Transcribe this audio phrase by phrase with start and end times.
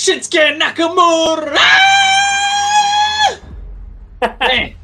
[0.00, 1.60] Shinsuke Nakamura.
[4.40, 4.74] Man,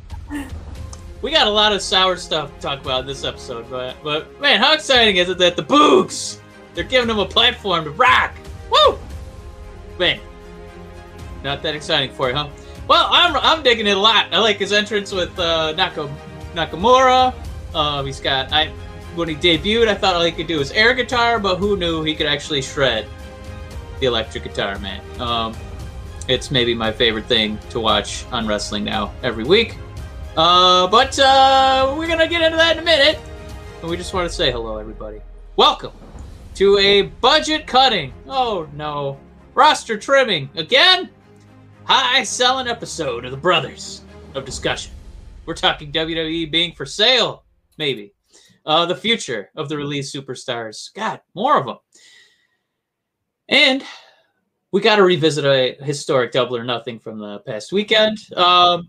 [1.23, 4.39] we got a lot of sour stuff to talk about in this episode, but but
[4.43, 6.39] man, how exciting is it that the Boogs
[6.75, 8.35] they're giving him a platform to rock?
[8.71, 8.99] Woo!
[9.99, 10.21] Man,
[11.43, 12.51] not that exciting for you, huh?
[12.87, 14.27] Well, I'm I'm digging it a lot.
[14.33, 16.15] I like his entrance with uh, Naka,
[16.53, 17.33] Nakamura.
[17.75, 18.67] Uh, he's got I
[19.15, 22.03] when he debuted, I thought all he could do was air guitar, but who knew
[22.03, 23.09] he could actually shred
[24.01, 25.03] the electric guitar, man.
[25.21, 25.57] Um,
[26.29, 29.77] it's maybe my favorite thing to watch on wrestling now every week.
[30.37, 33.19] Uh, but uh, we're gonna get into that in a minute.
[33.81, 35.21] And we just want to say hello, everybody.
[35.57, 35.93] Welcome
[36.57, 38.13] to a budget cutting.
[38.27, 39.19] Oh no,
[39.55, 41.11] roster trimming again.
[41.85, 44.03] High selling episode of the Brothers
[44.35, 44.93] of Discussion.
[45.47, 47.45] We're talking WWE being for sale,
[47.79, 48.13] maybe.
[48.67, 50.93] Uh, the future of the release superstars.
[50.93, 51.77] God, more of them.
[53.49, 53.85] And
[54.73, 58.19] we got to revisit a historic double or nothing from the past weekend.
[58.37, 58.89] Um,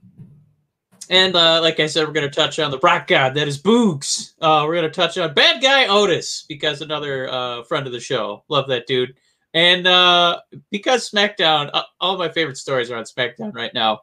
[1.09, 3.61] and uh, like I said, we're going to touch on the rock god that is
[3.61, 4.33] Boogs.
[4.41, 7.99] Uh, we're going to touch on bad guy Otis because another uh, friend of the
[7.99, 8.43] show.
[8.49, 9.15] Love that dude.
[9.53, 14.01] And uh, because SmackDown, uh, all my favorite stories are on SmackDown right now,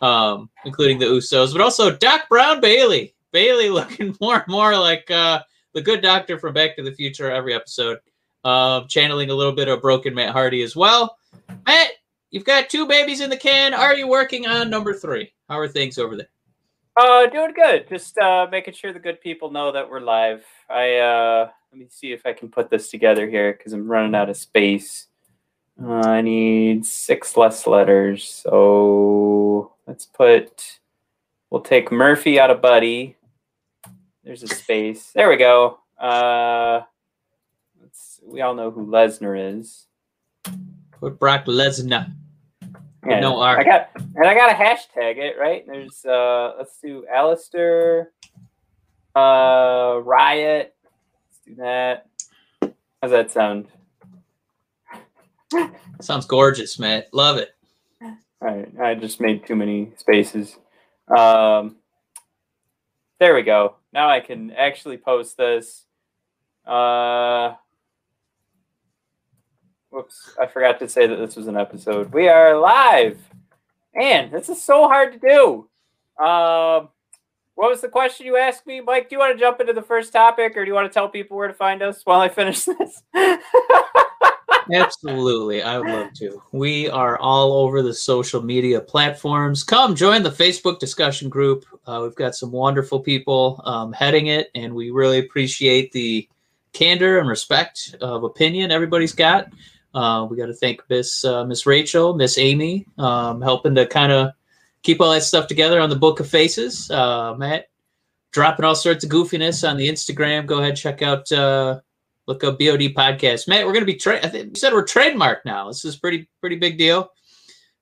[0.00, 3.14] um, including the Usos, but also Doc Brown Bayley.
[3.32, 5.40] Bayley looking more and more like uh,
[5.72, 7.98] the good doctor from Back to the Future every episode.
[8.44, 11.16] Um, channeling a little bit of broken Matt Hardy as well.
[11.66, 11.90] Matt,
[12.30, 13.72] you've got two babies in the can.
[13.72, 15.32] Are you working on number three?
[15.48, 16.28] How are things over there?
[16.96, 17.88] Uh, doing good.
[17.88, 20.44] Just uh, making sure the good people know that we're live.
[20.68, 24.14] I uh, let me see if I can put this together here because I'm running
[24.14, 25.06] out of space.
[25.82, 30.80] Uh, I need six less letters, so let's put.
[31.48, 33.16] We'll take Murphy out of Buddy.
[34.22, 35.12] There's a space.
[35.12, 35.78] There we go.
[35.98, 36.82] Uh,
[38.24, 39.86] we all know who Lesnar is.
[41.00, 42.12] Put Brock Lesnar.
[43.06, 43.58] Yeah, no R.
[43.58, 45.66] I got and I got a hashtag it right.
[45.66, 48.06] There's uh let's do Aleister,
[49.16, 50.68] uh Riott.
[50.68, 52.06] Let's do that.
[53.02, 53.66] How's that sound?
[56.00, 57.02] Sounds gorgeous, man.
[57.12, 57.50] Love it.
[58.00, 60.56] All right, I just made too many spaces.
[61.16, 61.76] Um,
[63.20, 63.76] there we go.
[63.92, 65.84] Now I can actually post this.
[66.66, 67.54] Uh,
[69.92, 72.14] Whoops, I forgot to say that this was an episode.
[72.14, 73.18] We are live.
[73.94, 76.24] And this is so hard to do.
[76.24, 76.88] Um,
[77.56, 79.10] what was the question you asked me, Mike?
[79.10, 81.10] Do you want to jump into the first topic or do you want to tell
[81.10, 83.02] people where to find us while I finish this?
[84.72, 85.62] Absolutely.
[85.62, 86.42] I would love to.
[86.52, 89.62] We are all over the social media platforms.
[89.62, 91.66] Come join the Facebook discussion group.
[91.86, 96.26] Uh, we've got some wonderful people um, heading it, and we really appreciate the
[96.72, 99.52] candor and respect of opinion everybody's got.
[99.94, 104.12] Uh, we got to thank Miss uh, Miss Rachel, Miss Amy, um, helping to kind
[104.12, 104.32] of
[104.82, 106.90] keep all that stuff together on the Book of Faces.
[106.90, 107.66] Uh, Matt
[108.32, 110.46] dropping all sorts of goofiness on the Instagram.
[110.46, 111.80] Go ahead, check out uh,
[112.26, 113.48] look up BOD podcast.
[113.48, 115.68] Matt, we're gonna be tra- I think you said we're trademarked now.
[115.68, 117.10] This is pretty pretty big deal.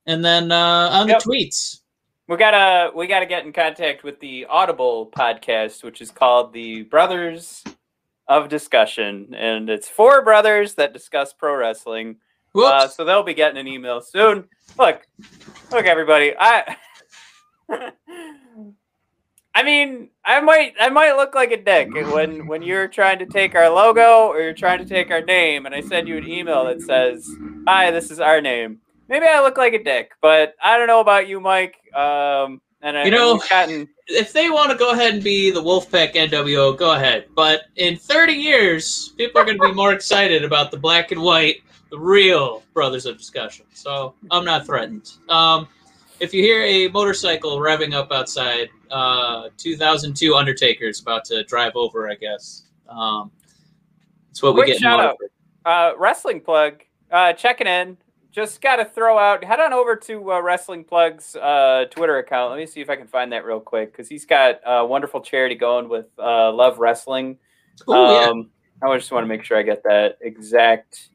[0.06, 1.22] And then uh, on yep.
[1.22, 1.80] the tweets.
[2.26, 6.82] We gotta we gotta get in contact with the Audible podcast, which is called the
[6.82, 7.64] Brothers
[8.30, 12.16] of discussion, and it's four brothers that discuss pro wrestling.
[12.54, 14.44] Uh, so they'll be getting an email soon.
[14.78, 15.04] Look,
[15.72, 16.32] look, everybody.
[16.38, 16.76] I,
[19.54, 23.26] I mean, I might, I might look like a dick when when you're trying to
[23.26, 26.28] take our logo or you're trying to take our name, and I send you an
[26.28, 27.28] email that says,
[27.66, 31.00] "Hi, this is our name." Maybe I look like a dick, but I don't know
[31.00, 31.74] about you, Mike.
[31.96, 33.88] Um, and you know, gotten...
[34.06, 37.26] if they want to go ahead and be the Wolfpack NWO, go ahead.
[37.34, 41.20] But in 30 years, people are going to be more excited about the black and
[41.20, 41.56] white,
[41.90, 43.66] the real Brothers of Discussion.
[43.74, 45.12] So I'm not threatened.
[45.28, 45.68] Um,
[46.20, 52.10] if you hear a motorcycle revving up outside, uh, 2002 Undertaker's about to drive over,
[52.10, 52.64] I guess.
[52.88, 53.30] Um,
[54.30, 54.80] it's what Quick we get.
[54.80, 55.16] Shout out.
[55.64, 56.82] Uh, wrestling plug.
[57.10, 57.96] Uh, checking in
[58.30, 59.42] just got to throw out.
[59.42, 62.50] Head on over to uh, Wrestling Plug's uh, Twitter account.
[62.50, 65.20] Let me see if I can find that real quick because he's got a wonderful
[65.20, 67.38] charity going with uh, Love Wrestling.
[67.88, 68.50] Ooh, um,
[68.82, 68.88] yeah.
[68.88, 71.08] I just want to make sure I get that exact.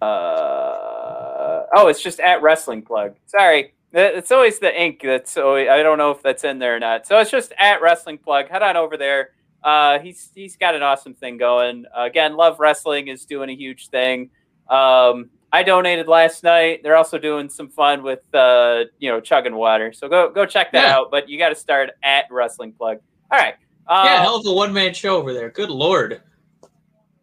[0.00, 3.16] Uh, oh, it's just at Wrestling Plug.
[3.26, 5.00] Sorry, it's always the ink.
[5.02, 7.06] That's so I don't know if that's in there or not.
[7.06, 8.48] So it's just at Wrestling Plug.
[8.48, 9.30] Head on over there.
[9.62, 11.84] Uh, he's he's got an awesome thing going.
[11.86, 14.30] Uh, again, Love Wrestling is doing a huge thing.
[14.70, 16.82] Um, I donated last night.
[16.82, 19.92] They're also doing some fun with uh, you know chugging water.
[19.92, 20.96] So go go check that yeah.
[20.96, 21.10] out.
[21.10, 22.98] But you got to start at Wrestling Plug.
[23.30, 23.54] All right.
[23.86, 25.50] Uh, yeah, hell of a one man show over there.
[25.50, 26.22] Good lord.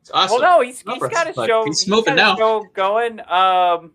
[0.01, 0.41] It's awesome.
[0.41, 1.65] Well, no, he's, he's got a show.
[1.65, 2.35] He's smoking now.
[2.35, 3.19] show going.
[3.29, 3.91] Um,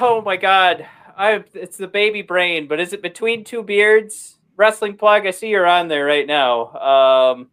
[0.00, 0.86] Oh my god.
[1.16, 4.38] I it's the baby brain, but is it between two beards?
[4.56, 6.72] Wrestling plug, I see you're on there right now.
[6.74, 7.50] Um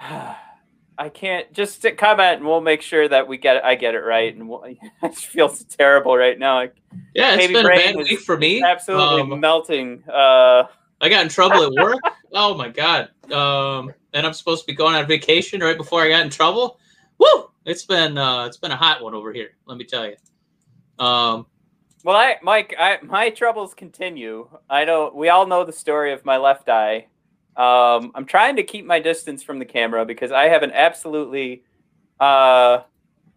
[0.96, 4.00] I can't just comment and we'll make sure that we get it, I get it
[4.00, 4.34] right.
[4.34, 4.64] And we'll,
[5.02, 6.58] I feel terrible right now.
[6.58, 6.70] I,
[7.14, 8.62] Yeah, it's been a bad week for me.
[8.62, 10.04] absolutely Um, melting.
[10.08, 10.64] Uh,
[11.00, 11.98] I got in trouble at work.
[12.32, 13.10] oh my god.
[13.32, 16.78] Um, and I'm supposed to be going on vacation right before I got in trouble.
[17.18, 17.50] Woo!
[17.64, 19.50] It's been uh, it's been a hot one over here.
[19.66, 20.16] Let me tell you.
[21.04, 21.46] Um,
[22.04, 24.48] well, I, Mike, I, my troubles continue.
[24.68, 25.14] I don't.
[25.14, 27.06] We all know the story of my left eye.
[27.56, 31.62] Um, I'm trying to keep my distance from the camera because I have an absolutely,
[32.18, 32.80] uh,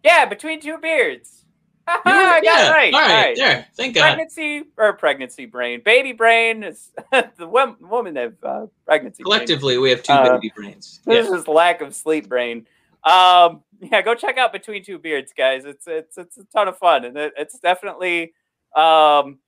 [0.02, 1.44] yeah, between two beards.
[1.86, 2.70] I got yeah.
[2.70, 2.92] right.
[2.92, 3.66] All All right, there.
[3.76, 4.02] Thank God.
[4.02, 9.22] Pregnancy or pregnancy brain, baby brain is the wom- woman have uh, pregnancy.
[9.22, 9.32] brain.
[9.38, 11.00] Collectively, we have two Uh, baby brains.
[11.06, 11.36] This Yeah.
[11.36, 12.66] is lack of sleep brain.
[13.04, 15.64] Um, yeah, go check out Between Two Beards, guys.
[15.64, 18.34] It's it's it's a ton of fun, and it, it's definitely
[18.76, 19.38] um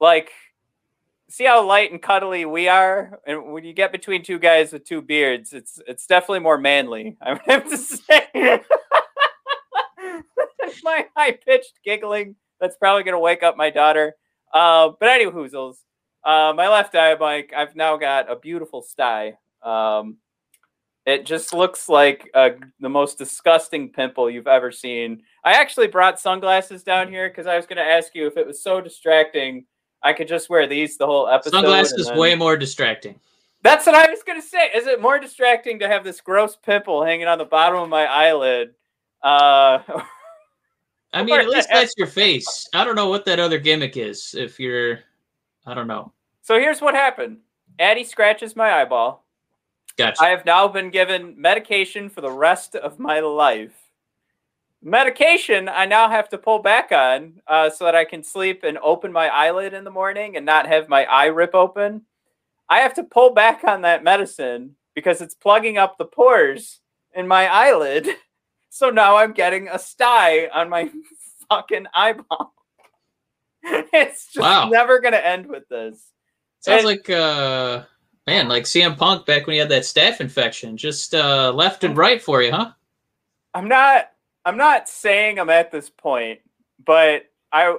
[0.00, 0.30] like
[1.32, 4.84] see how light and cuddly we are, and when you get between two guys with
[4.84, 7.16] two beards, it's it's definitely more manly.
[7.22, 8.28] I have to say.
[10.84, 14.14] my high pitched giggling that's probably gonna wake up my daughter.
[14.52, 15.76] Uh, but anyway, hoozles.
[16.24, 17.52] Uh, my left eye, Mike.
[17.56, 19.34] I've now got a beautiful sty.
[19.62, 20.18] Um,
[21.04, 25.22] it just looks like uh, the most disgusting pimple you've ever seen.
[25.44, 28.46] I actually brought sunglasses down here because I was going to ask you if it
[28.46, 29.66] was so distracting,
[30.02, 31.52] I could just wear these the whole episode.
[31.52, 33.18] Sunglasses is then- way more distracting.
[33.62, 34.70] That's what I was going to say.
[34.74, 38.06] Is it more distracting to have this gross pimple hanging on the bottom of my
[38.06, 38.74] eyelid?
[39.22, 39.78] Uh,
[41.12, 42.68] I mean, at least that's your face.
[42.74, 44.34] I don't know what that other gimmick is.
[44.36, 44.98] If you're,
[45.64, 46.12] I don't know.
[46.42, 47.38] so here's what happened.
[47.78, 49.24] Addie scratches my eyeball.
[49.96, 50.20] Gotcha.
[50.22, 53.81] I have now been given medication for the rest of my life.
[54.82, 58.78] Medication I now have to pull back on uh, so that I can sleep and
[58.78, 62.02] open my eyelid in the morning and not have my eye rip open.
[62.68, 66.80] I have to pull back on that medicine because it's plugging up the pores
[67.14, 68.08] in my eyelid.
[68.74, 70.90] So now I'm getting a sty on my
[71.50, 72.54] fucking eyeball.
[73.64, 74.70] It's just Wow.
[74.70, 76.02] never going to end with this.
[76.60, 77.82] Sounds it- like uh,
[78.26, 81.98] man, like CM Punk back when he had that staph infection, just uh, left and
[81.98, 82.70] right for you, huh?
[83.52, 84.11] I'm not
[84.44, 86.40] I'm not saying I'm at this point,
[86.84, 87.76] but I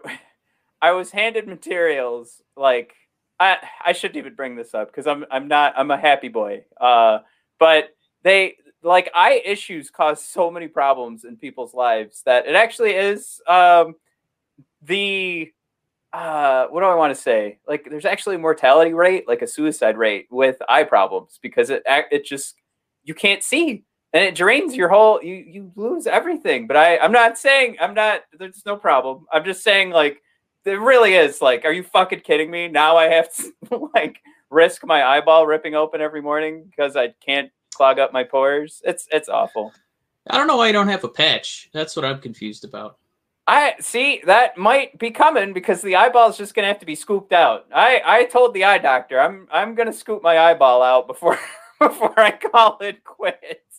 [0.81, 2.93] I was handed materials like
[3.39, 6.63] I I shouldn't even bring this up because I'm I'm not I'm a happy boy.
[6.79, 7.19] Uh
[7.59, 12.91] but they like eye issues cause so many problems in people's lives that it actually
[12.91, 13.95] is um
[14.81, 15.51] the
[16.13, 17.59] uh what do I want to say?
[17.67, 21.83] Like there's actually a mortality rate, like a suicide rate with eye problems because it
[21.87, 22.55] it just
[23.03, 23.83] you can't see
[24.13, 27.93] and it drains your whole you you lose everything but i i'm not saying i'm
[27.93, 29.25] not there's no problem.
[29.31, 30.21] I'm just saying like
[30.65, 32.67] it really is like are you fucking kidding me?
[32.67, 34.19] Now i have to like
[34.49, 38.81] risk my eyeball ripping open every morning because i can't clog up my pores.
[38.85, 39.73] It's it's awful.
[40.29, 41.69] I don't know why you don't have a patch.
[41.73, 42.97] That's what I'm confused about.
[43.47, 47.33] i see that might be coming because the eyeball's just gonna have to be scooped
[47.33, 47.65] out.
[47.73, 51.37] I i told the eye doctor i'm i'm gonna scoop my eyeball out before
[51.79, 53.72] before i call it quits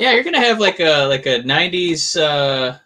[0.00, 2.78] Yeah, you're gonna have like a like a '90s uh,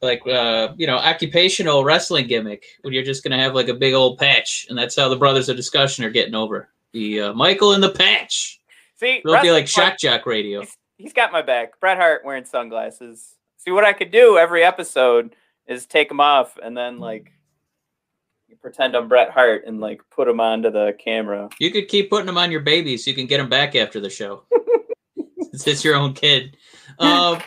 [0.00, 3.94] like uh, you know occupational wrestling gimmick when you're just gonna have like a big
[3.94, 7.74] old patch, and that's how the brothers of discussion are getting over the uh, Michael
[7.74, 8.60] in the patch.
[8.96, 10.60] see It'll be like Shock Jock Radio.
[10.60, 11.78] He's, he's got my back.
[11.80, 13.34] Bret Hart wearing sunglasses.
[13.58, 15.36] See what I could do every episode
[15.66, 17.32] is take them off and then like
[18.62, 21.50] pretend I'm Bret Hart and like put them onto the camera.
[21.58, 24.00] You could keep putting them on your babies so you can get them back after
[24.00, 24.44] the show.
[25.52, 26.56] Since it's your own kid.
[26.98, 27.40] Um,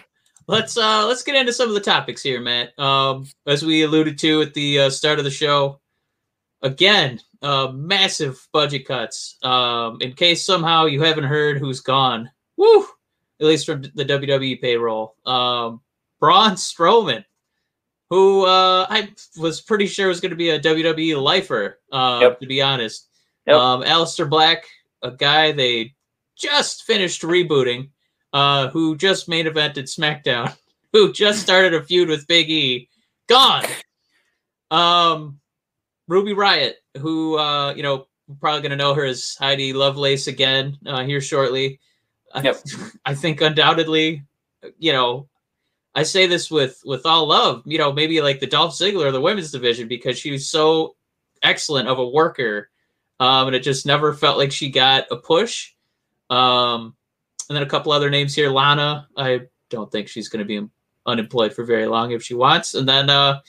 [0.48, 2.78] let's uh, let's get into some of the topics here, Matt.
[2.80, 5.80] Um, as we alluded to at the uh, start of the show,
[6.64, 9.38] again, uh, massive budget cuts.
[9.44, 12.86] Um, in case somehow you haven't heard who's gone, woo,
[13.40, 15.80] at least from the WWE payroll, um,
[16.20, 17.24] Braun Strowman,
[18.10, 22.40] who uh, I was pretty sure was going to be a WWE lifer, uh, Yep.
[22.40, 23.10] to be honest.
[23.46, 23.56] Yep.
[23.56, 24.66] Um, Aleister Black,
[25.04, 25.94] a guy they
[26.36, 27.90] just finished rebooting,
[28.36, 30.54] uh, who just made main evented SmackDown,
[30.92, 32.89] who just started a feud with Big E,
[33.27, 33.63] gone.
[34.70, 35.39] Um,
[36.10, 38.08] Ruby Riott, who uh, you know,
[38.42, 41.80] probably gonna know her as Heidi Lovelace again uh, here shortly.
[42.34, 42.58] I- Yep.
[43.06, 44.24] I think undoubtedly,
[44.80, 45.30] you know,
[45.96, 47.63] I say this with with all love.
[47.65, 50.98] You know, maybe like the Dolph Ziggler of the women's division because she was so
[51.42, 52.70] excellent of a worker,
[53.22, 55.72] um, and it just never felt like she got a push.
[56.30, 56.98] Um,
[57.50, 58.50] and then a couple other names here.
[58.50, 60.68] Lana, I don't think she's going to be
[61.06, 62.74] unemployed for very long if she wants.
[62.74, 63.42] And then uh,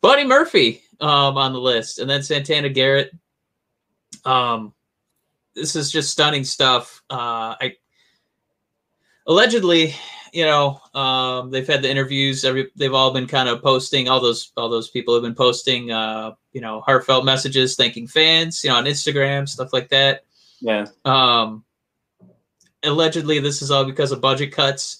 [0.00, 3.12] Buddy Murphy um, on the list, and then Santana Garrett.
[4.24, 4.72] Um,
[5.54, 7.02] this is just stunning stuff.
[7.10, 7.76] Uh, I
[9.26, 9.94] allegedly,
[10.32, 12.44] you know, um, they've had the interviews.
[12.44, 14.08] Every they've all been kind of posting.
[14.08, 18.62] All those all those people have been posting, uh, you know, heartfelt messages thanking fans,
[18.64, 20.24] you know, on Instagram, stuff like that.
[20.60, 20.86] Yeah.
[21.04, 21.64] Um,
[22.84, 24.98] allegedly, this is all because of budget cuts.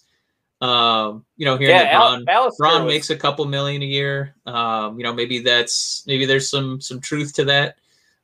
[0.61, 3.83] Um, you know, hearing Yeah, that Al- Braun, Aleister Braun was- makes a couple million
[3.83, 4.35] a year.
[4.47, 7.77] Um, you know, maybe that's maybe there's some some truth to that.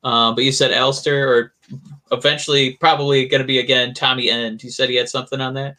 [0.05, 1.55] Um, but you said Aleister, or
[2.13, 4.63] eventually probably going to be again Tommy End.
[4.63, 5.77] You said he had something on that.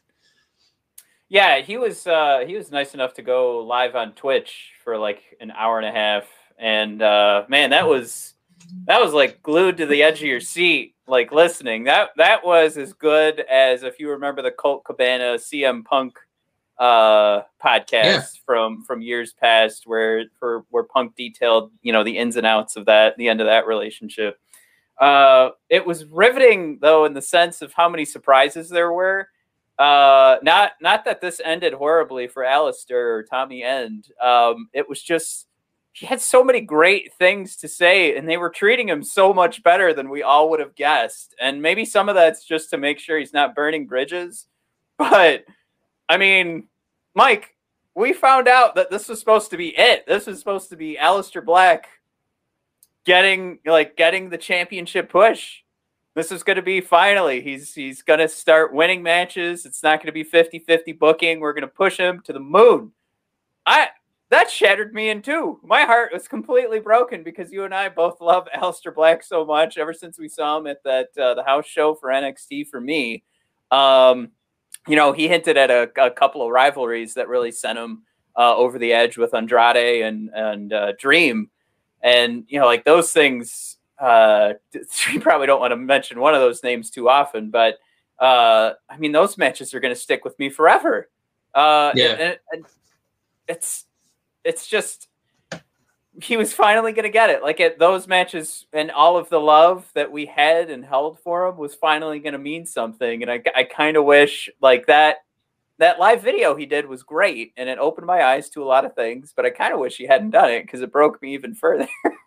[1.30, 5.22] Yeah, he was uh he was nice enough to go live on Twitch for like
[5.40, 6.26] an hour and a half.
[6.58, 8.34] And uh man, that was
[8.86, 11.84] that was like glued to the edge of your seat, like listening.
[11.86, 16.18] That that was as good as if you remember the Colt Cabana CM Punk
[16.78, 18.22] uh podcast Yeah.
[18.46, 22.78] from from years past where for where Punk detailed, you know, the ins and outs
[22.78, 24.40] of that, the end of that relationship.
[24.98, 29.28] Uh it was riveting though in the sense of how many surprises there were
[29.78, 34.08] uh not not that this ended horribly for Aleister or Tommy End.
[34.22, 35.48] Um it was just
[35.92, 39.64] he had so many great things to say and they were treating him so much
[39.64, 41.36] better than we all would have guessed.
[41.42, 44.48] And maybe some of that's just to make sure he's not burning bridges.
[44.98, 45.46] But
[46.10, 46.68] I mean,
[47.16, 47.56] Mike,
[47.96, 50.06] we found out that this was supposed to be it.
[50.06, 51.88] This was supposed to be Aleister Black
[53.06, 55.62] getting like getting the championship push
[56.16, 60.00] this is going to be finally he's he's going to start winning matches it's not
[60.00, 62.92] going to be 50-50 booking we're going to push him to the moon
[63.66, 63.88] i
[64.30, 65.60] that shattered me in two.
[65.64, 69.78] My heart was completely broken because you and i both love Aleister black so much
[69.78, 73.24] ever since we saw him at that uh, the house show for nxt for me.
[73.72, 74.30] Um
[74.88, 78.04] you know he hinted at a, a couple of rivalries that really sent him
[78.36, 81.50] uh, over the edge with andrade and and uh, dream.
[82.02, 84.54] And you know like those things uh
[85.12, 87.80] you probably don't want to mention one of those names too often but
[88.20, 91.10] uh i mean those matches are going to stick with me forever.
[91.54, 92.14] Uh Yeah.
[92.14, 92.66] and, and
[93.48, 93.86] it's
[94.44, 95.08] it's just
[96.22, 97.42] he was finally going to get it.
[97.42, 101.48] Like at those matches and all of the love that we had and held for
[101.48, 103.22] him was finally going to mean something.
[103.22, 105.18] And i, I kind of wish like that
[105.78, 108.84] that live video he did was great and it opened my eyes to a lot
[108.84, 111.34] of things but i kind of wish he hadn't done it because it broke me
[111.34, 111.88] even further.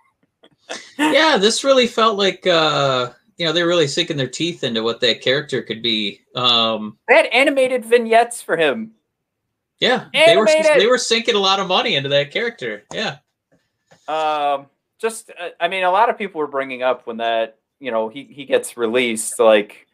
[0.99, 5.01] Yeah, this really felt like uh, you know they're really sinking their teeth into what
[5.01, 6.21] that character could be.
[6.35, 8.93] Um, they had animated vignettes for him
[9.83, 12.85] yeah, they were they were sinking a lot of money into that character.
[12.93, 13.19] Yeah,
[14.09, 14.67] um
[15.03, 18.09] just uh, i mean a lot of people were bringing up when that you know
[18.09, 19.87] he, he gets released like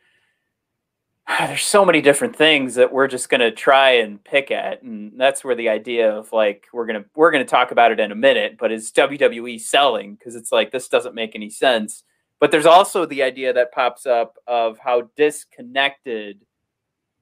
[1.39, 5.13] there's so many different things that we're just going to try and pick at and
[5.17, 7.99] that's where the idea of like we're going to we're going to talk about it
[7.99, 10.15] in a minute but is wwe selling?
[10.15, 12.05] Because it's like this doesn't make any sense.
[12.41, 16.41] But there's also the idea that pops up of how disconnected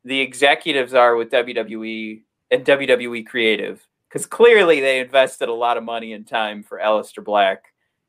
[0.05, 5.85] the executives are with wwe and wwe creative because clearly they invested a lot of
[5.85, 7.65] money and time for Aleister Black,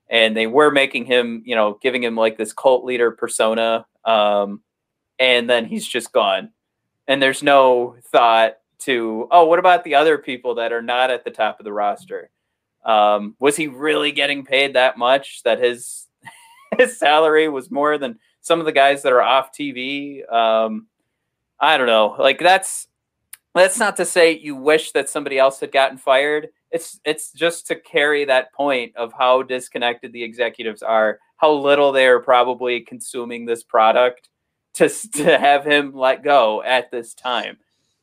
[0.10, 4.62] and they were making him, you know, giving him like this cult leader persona, um,
[5.20, 6.51] and then he's just gone,
[7.08, 11.24] and there's no thought to, oh, what about the other people that are not at
[11.24, 12.29] the top of the roster?
[12.86, 16.08] Um, was he really getting paid that much that his
[16.77, 20.32] his salary was more than some of the guys that are off TV?
[20.32, 20.88] Um,
[21.60, 22.15] I don't know.
[22.17, 22.88] Like that's
[23.57, 26.49] that's not to say you wish that somebody else had gotten fired.
[26.71, 31.91] It's it's just to carry that point of how disconnected the executives are, how little
[31.91, 34.29] they are probably consuming this product
[34.75, 37.57] to to have him let go at this time.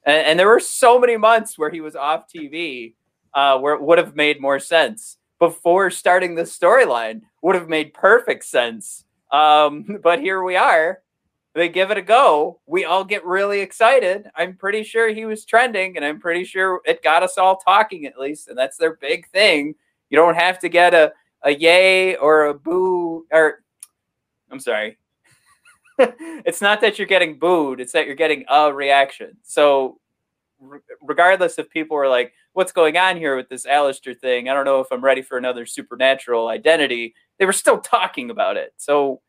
[0.07, 2.95] And, and there were so many months where he was off TV,
[3.35, 7.23] uh, where it would have made more sense before starting this storyline.
[7.43, 9.05] Would have made perfect sense.
[9.31, 11.01] Um, but here we are
[11.55, 12.61] they give it a go.
[12.67, 14.29] We all get really excited.
[14.35, 18.07] I'm pretty sure he was trending, and I'm pretty sure it got us all talking
[18.07, 18.49] at least.
[18.49, 19.77] And that's their big thing.
[20.11, 23.63] You don't have to get a, a yay or a boo, or
[24.51, 24.99] I'm sorry.
[25.99, 29.37] it's not that you're getting booed, it's that you're getting a reaction.
[29.45, 30.01] So,
[30.61, 34.49] re- regardless if people are like, what's going on here with this Aleister thing?
[34.49, 37.15] I don't know if I'm ready for another supernatural identity.
[37.39, 38.73] They were still talking about it.
[38.77, 39.21] So,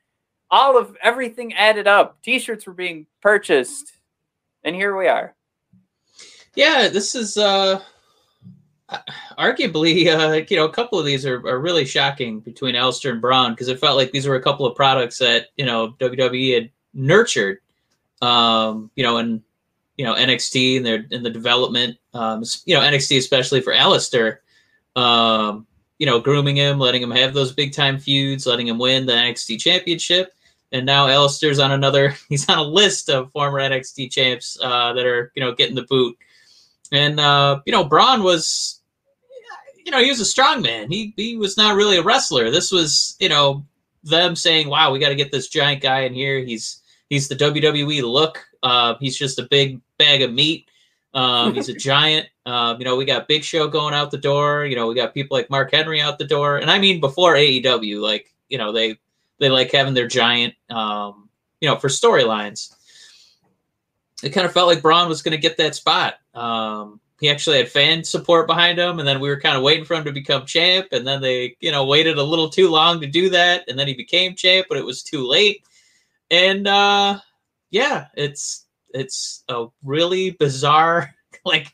[0.50, 2.22] all of everything added up.
[2.22, 3.94] T-shirts were being purchased,
[4.64, 5.36] and here we are.
[6.56, 6.88] yeah.
[6.88, 7.82] This is uh,
[9.38, 13.22] arguably uh, you know a couple of these are, are really shocking between Aleister and
[13.22, 16.54] Braun because it felt like these were a couple of products that you know WWE
[16.54, 17.60] had nurtured,
[18.22, 19.42] um, you know, and
[19.98, 24.38] you know NXT and their in the development, um, you know NXT especially for Aleister.
[24.96, 29.06] Um, you know, grooming him, letting him have those big time feuds, letting him win
[29.06, 30.34] the NXT championship.
[30.72, 35.06] And now Aleister's on another, he's on a list of former NXT champs uh, that
[35.06, 36.18] are, you know, getting the boot.
[36.92, 38.82] And, uh, you know, Braun was,
[39.86, 40.92] you know, he was a strong man.
[40.92, 42.52] He, he was not really a wrestler.
[42.52, 43.66] This was, you know,
[44.04, 46.40] them saying, wow, we got to get this giant guy in here.
[46.40, 48.46] He's, he's the WWE look.
[48.62, 50.68] Uh, he's just a big bag of meat.
[51.14, 52.28] Um, he's a giant.
[52.46, 54.66] Um, you know, we got Big Show going out the door.
[54.66, 57.34] You know, we got people like Mark Henry out the door, and I mean before
[57.34, 58.98] AEW, like you know, they
[59.40, 62.74] they like having their giant, um, you know, for storylines.
[64.24, 66.16] It kind of felt like Braun was going to get that spot.
[66.34, 69.86] Um, he actually had fan support behind him, and then we were kind of waiting
[69.86, 73.02] for him to become champ, and then they, you know, waited a little too long
[73.02, 75.64] to do that, and then he became champ, but it was too late.
[76.32, 77.20] And uh,
[77.72, 81.14] yeah, it's it's a really bizarre
[81.46, 81.74] like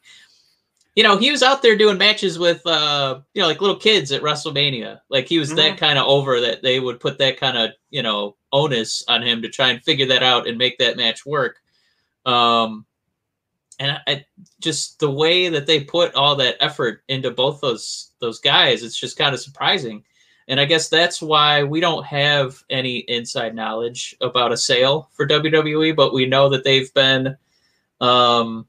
[0.95, 4.11] you know he was out there doing matches with uh you know like little kids
[4.11, 4.99] at wrestlemania.
[5.09, 5.57] Like he was mm-hmm.
[5.57, 9.21] that kind of over that they would put that kind of you know onus on
[9.21, 11.57] him to try and figure that out and make that match work.
[12.25, 12.85] Um
[13.79, 14.25] and I,
[14.59, 18.99] just the way that they put all that effort into both those those guys it's
[18.99, 20.03] just kind of surprising.
[20.47, 25.25] And I guess that's why we don't have any inside knowledge about a sale for
[25.25, 27.37] WWE, but we know that they've been,
[28.01, 28.67] um,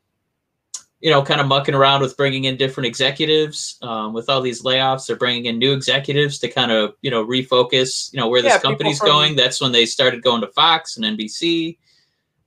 [1.03, 3.77] you know, kind of mucking around with bringing in different executives.
[3.83, 7.27] Um, with all these layoffs, they're bringing in new executives to kind of, you know,
[7.27, 9.37] refocus, you know, where yeah, this company's from, going.
[9.37, 11.77] That's when they started going to Fox and NBC.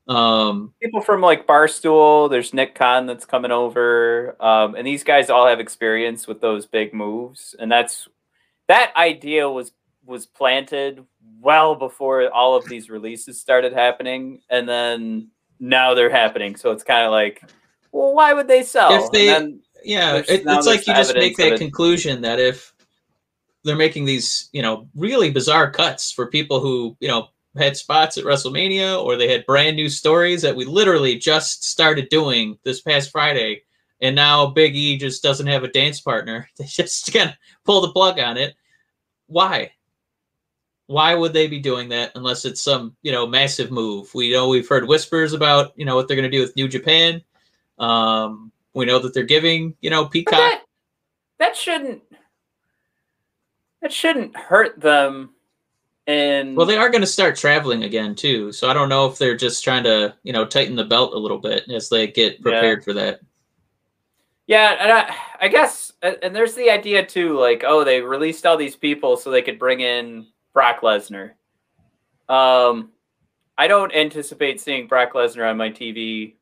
[0.07, 5.29] Um, people from like Barstool, there's Nick Khan that's coming over, um, and these guys
[5.29, 8.07] all have experience with those big moves, and that's
[8.67, 9.71] that idea was
[10.05, 11.03] was planted
[11.41, 16.55] well before all of these releases started happening, and then now they're happening.
[16.55, 17.41] So it's kind of like,
[17.95, 19.03] well, why would they sell?
[19.03, 19.27] If they,
[19.83, 22.73] yeah, it, it's like you just make that conclusion that if
[23.63, 28.17] they're making these, you know, really bizarre cuts for people who, you know, had spots
[28.17, 32.81] at WrestleMania or they had brand new stories that we literally just started doing this
[32.81, 33.61] past Friday
[34.01, 36.49] and now Big E just doesn't have a dance partner.
[36.57, 38.55] They just kind of pull the plug on it.
[39.27, 39.71] Why?
[40.87, 44.13] Why would they be doing that unless it's some you know massive move?
[44.13, 46.67] We know we've heard whispers about you know what they're going to do with New
[46.67, 47.23] Japan.
[47.77, 50.39] Um, we know that they're giving you know Peacock.
[50.39, 50.61] That,
[51.39, 52.01] that shouldn't
[53.81, 55.31] that shouldn't hurt them
[56.07, 58.51] and well, they are going to start traveling again too.
[58.51, 61.17] So I don't know if they're just trying to, you know, tighten the belt a
[61.17, 62.83] little bit as they get prepared yeah.
[62.83, 63.21] for that.
[64.47, 68.57] Yeah, and I, I guess, and there's the idea too, like, oh, they released all
[68.57, 71.31] these people so they could bring in Brock Lesnar.
[72.29, 72.91] Um,
[73.57, 76.35] I don't anticipate seeing Brock Lesnar on my TV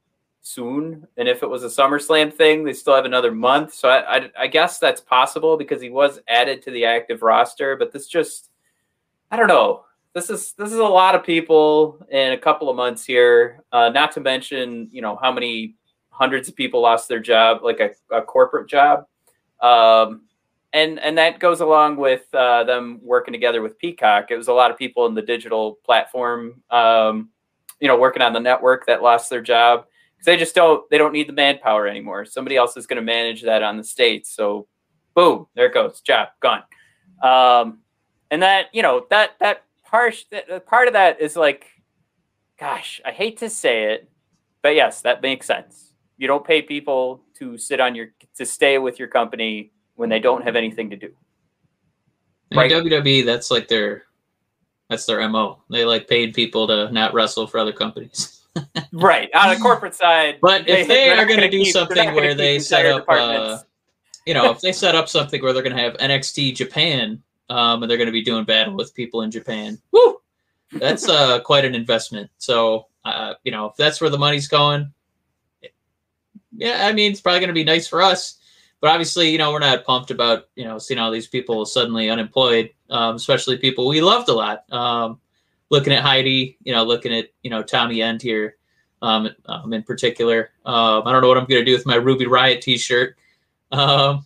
[0.43, 1.08] soon.
[1.17, 3.73] And if it was a SummerSlam thing, they still have another month.
[3.73, 7.75] So I, I, I guess that's possible because he was added to the active roster.
[7.75, 8.49] But this just,
[9.32, 9.86] I don't know.
[10.13, 13.63] This is this is a lot of people in a couple of months here.
[13.71, 15.75] Uh, not to mention, you know, how many
[16.10, 19.08] hundreds of people lost their job, like a, a corporate job.
[19.60, 20.23] Um,
[20.73, 24.29] and and that goes along with uh, them working together with Peacock.
[24.29, 27.29] It was a lot of people in the digital platform, um,
[27.79, 29.86] you know, working on the network that lost their job
[30.23, 32.25] because they just don't they don't need the manpower anymore.
[32.25, 34.33] Somebody else is going to manage that on the states.
[34.33, 34.67] So,
[35.15, 36.63] boom, there it goes, job gone.
[37.21, 37.79] Um,
[38.31, 41.67] and that you know that that part that, part of that is like,
[42.59, 44.09] gosh, I hate to say it,
[44.62, 48.07] but yes, that makes sense you don't pay people to sit on your
[48.38, 51.12] to stay with your company when they don't have anything to do.
[52.55, 52.71] Right?
[52.71, 54.03] WWE, that's like their
[54.89, 55.63] that's their mo.
[55.69, 58.33] They like paid people to not wrestle for other companies.
[58.92, 60.38] Right on the corporate side.
[60.42, 63.60] But if they, are going to do keep, something where they set up, uh,
[64.26, 67.84] you know, if they set up something where they're going to have NXT Japan, um,
[67.84, 70.18] and they're going to be doing battle with people in Japan, woo,
[70.72, 72.30] that's uh, quite an investment.
[72.38, 74.94] So, uh, you know, if that's where the money's going,
[76.56, 78.39] yeah, I mean, it's probably going to be nice for us.
[78.80, 82.10] But obviously, you know, we're not pumped about, you know, seeing all these people suddenly
[82.10, 84.72] unemployed, um, especially people we loved a lot.
[84.74, 85.22] Um,
[85.69, 88.58] looking at Heidi, you know, looking at, you know, Tommy End here
[89.02, 90.52] um, um in particular.
[90.65, 93.17] Um, I don't know what I'm going to do with my Ruby Riott t shirt.
[93.71, 94.26] Um,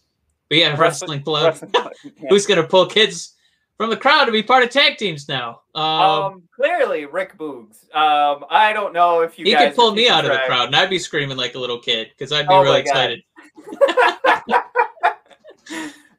[0.50, 1.58] but yeah, Wrestling, Club.
[2.30, 3.36] Who's going to pull kids
[3.78, 5.62] from the crowd to be part of tag teams now.
[5.76, 7.84] Um, um clearly Rick Boogs.
[7.96, 9.46] Um, I don't know if you.
[9.46, 11.80] He could pull me out of the crowd, and I'd be screaming like a little
[11.80, 13.24] kid because I'd be oh really excited.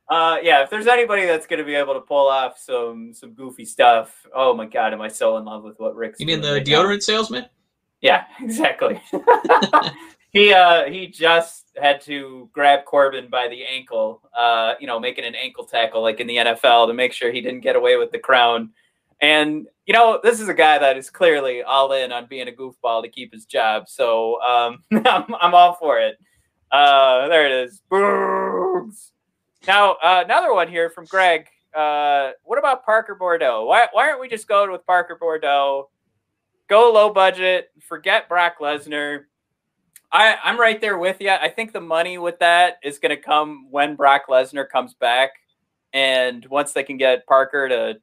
[0.09, 3.33] uh, yeah, if there's anybody that's going to be able to pull off some some
[3.33, 6.19] goofy stuff, oh my god, am I so in love with what Rick's?
[6.19, 7.01] You mean the right deodorant now.
[7.01, 7.47] salesman?
[8.01, 9.01] Yeah, exactly.
[10.31, 15.25] he uh he just had to grab Corbin by the ankle, uh, you know, making
[15.25, 18.11] an ankle tackle like in the NFL to make sure he didn't get away with
[18.11, 18.71] the crown.
[19.21, 22.53] And you know, this is a guy that is clearly all in on being a
[22.53, 23.89] goofball to keep his job.
[23.89, 26.17] So um, I'm, I'm all for it.
[26.71, 27.83] Uh, there it is.
[27.91, 29.11] Boogs.
[29.69, 31.47] Now uh, another one here from Greg.
[31.77, 33.67] Uh, what about Parker Boudreaux?
[33.67, 35.85] Why why aren't we just going with Parker Boudreaux?
[36.69, 37.71] Go low budget.
[37.87, 39.25] Forget Brock Lesnar.
[40.11, 41.29] I, I'm right there with you.
[41.29, 45.33] I think the money with that is going to come when Brock Lesnar comes back,
[45.93, 48.01] and once they can get Parker to,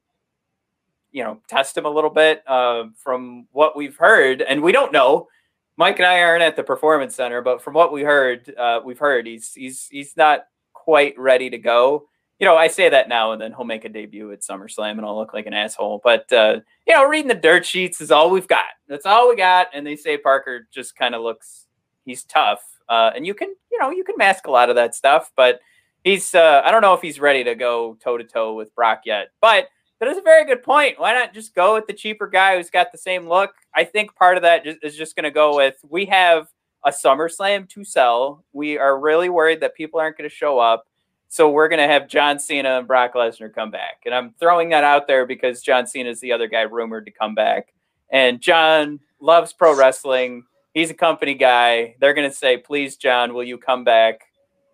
[1.11, 2.43] you know, test him a little bit.
[2.45, 5.29] Uh, from what we've heard, and we don't know,
[5.77, 8.99] Mike and I aren't at the Performance Center, but from what we heard, uh, we've
[8.99, 10.45] heard he's he's he's not
[10.85, 12.07] quite ready to go.
[12.39, 15.05] You know, I say that now, and then he'll make a debut at SummerSlam, and
[15.05, 15.99] I'll look like an asshole.
[16.03, 18.65] But uh, you know, reading the dirt sheets is all we've got.
[18.87, 21.65] That's all we got, and they say Parker just kind of looks
[22.05, 24.93] he's tough, uh, and you can you know you can mask a lot of that
[24.93, 25.59] stuff, but
[26.03, 29.01] he's uh, I don't know if he's ready to go toe to toe with Brock
[29.05, 29.29] yet.
[29.41, 29.69] But
[29.99, 30.99] that is a very good point.
[30.99, 33.53] Why not just go with the cheaper guy who's got the same look?
[33.73, 36.47] I think part of that is just going to go with we have
[36.85, 38.43] a SummerSlam to sell.
[38.53, 40.85] We are really worried that people aren't going to show up.
[41.27, 44.03] So we're going to have John Cena and Brock Lesnar come back.
[44.05, 47.11] And I'm throwing that out there because John Cena is the other guy rumored to
[47.11, 47.73] come back.
[48.11, 50.45] And John loves pro wrestling
[50.75, 51.95] he's a company guy.
[51.99, 54.25] They're going to say, please, John, will you come back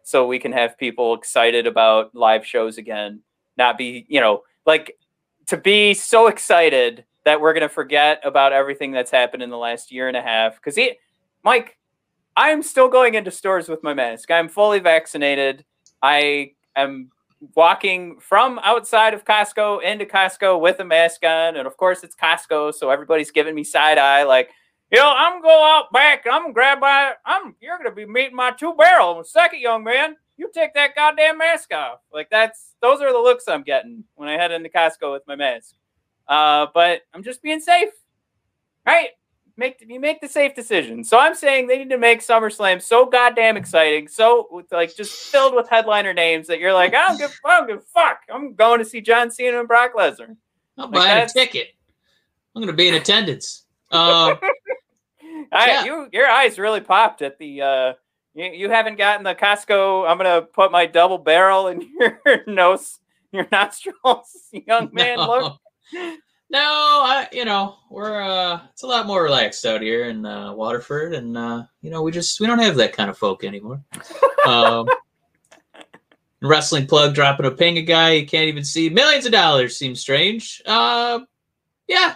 [0.04, 3.22] so we can have people excited about live shows again?
[3.56, 4.98] Not be, you know, like
[5.48, 9.58] to be so excited that we're going to forget about everything that's happened in the
[9.58, 10.56] last year and a half.
[10.56, 10.98] Because he,
[11.44, 11.78] Mike,
[12.42, 14.32] I'm still going into stores with my mask.
[14.32, 15.64] I'm fully vaccinated.
[16.02, 17.12] I am
[17.54, 21.56] walking from outside of Costco into Costco with a mask on.
[21.56, 22.74] And of course, it's Costco.
[22.74, 24.50] So everybody's giving me side eye like,
[24.92, 26.26] you know, I'm gonna go out back.
[26.26, 27.14] I'm gonna grab my.
[27.28, 27.56] I'm.
[27.62, 30.16] You're gonna be meeting my two barrel in a second, young man.
[30.36, 32.00] You take that goddamn mask off.
[32.12, 32.74] Like that's.
[32.82, 35.76] Those are the looks I'm getting when I head into Costco with my mask.
[36.28, 37.92] Uh, but I'm just being safe,
[38.84, 39.10] right?
[39.62, 41.04] Make you make the safe decision.
[41.04, 45.54] So I'm saying they need to make SummerSlam so goddamn exciting, so like just filled
[45.54, 48.22] with headliner names that you're like, I don't give, I don't give a fuck.
[48.34, 50.36] I'm going to see John Cena and Brock Lesnar.
[50.78, 51.68] I'll like buy a ticket.
[52.56, 53.66] I'm going to be in attendance.
[53.92, 54.40] Um,
[55.52, 55.84] I, yeah.
[55.84, 57.62] you your eyes really popped at the.
[57.62, 57.94] Uh,
[58.34, 60.10] you, you haven't gotten the Costco.
[60.10, 63.00] I'm gonna put my double barrel in your nose,
[63.32, 65.18] your nostrils, young man.
[65.18, 65.28] No.
[65.28, 66.20] Look.
[66.52, 70.54] No, I you know we're uh it's a lot more relaxed out here in uh,
[70.54, 73.82] Waterford, and uh, you know we just we don't have that kind of folk anymore.
[74.44, 74.90] Um,
[76.42, 80.00] wrestling plug dropping a ping a guy you can't even see millions of dollars seems
[80.00, 80.64] strange.
[80.66, 81.20] Uh,
[81.88, 82.16] yeah,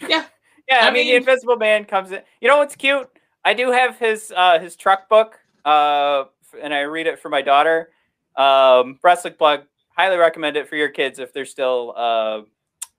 [0.00, 0.24] yeah,
[0.68, 2.22] yeah, I, I mean, mean, the Invisible Man comes in.
[2.40, 3.08] You know what's cute?
[3.44, 6.24] I do have his uh, his truck book, uh,
[6.60, 7.90] and I read it for my daughter.
[8.34, 9.60] Um, wrestling plug.
[9.96, 12.40] Highly recommend it for your kids if they're still uh,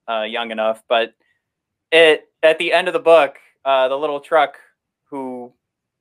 [0.10, 0.84] uh, young enough.
[0.88, 1.14] But
[1.92, 4.58] it at the end of the book, uh, the little truck
[5.10, 5.54] who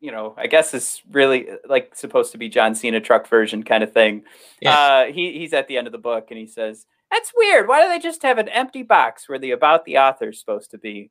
[0.04, 3.82] you know, I guess is really like supposed to be John Cena truck version kind
[3.82, 4.24] of thing.
[4.60, 4.78] Yeah.
[4.78, 7.68] Uh, he he's at the end of the book and he says, "That's weird.
[7.68, 10.70] Why do they just have an empty box where the about the author is supposed
[10.72, 11.10] to be?"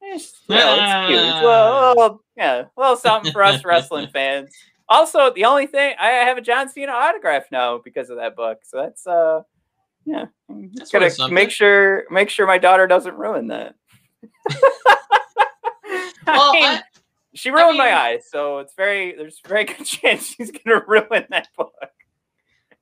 [0.00, 1.20] It's, you know, it's cute.
[1.20, 4.52] It's a little, little, yeah, a little something for us wrestling fans.
[4.88, 8.58] Also, the only thing I have a John Cena autograph now because of that book.
[8.64, 9.42] So that's uh,
[10.04, 10.26] yeah,
[10.74, 13.74] that's gotta make sure make sure my daughter doesn't ruin that.
[16.26, 16.82] well, I mean, I,
[17.34, 20.50] she ruined I mean, my eyes, so it's very there's a very good chance she's
[20.50, 21.72] gonna ruin that book.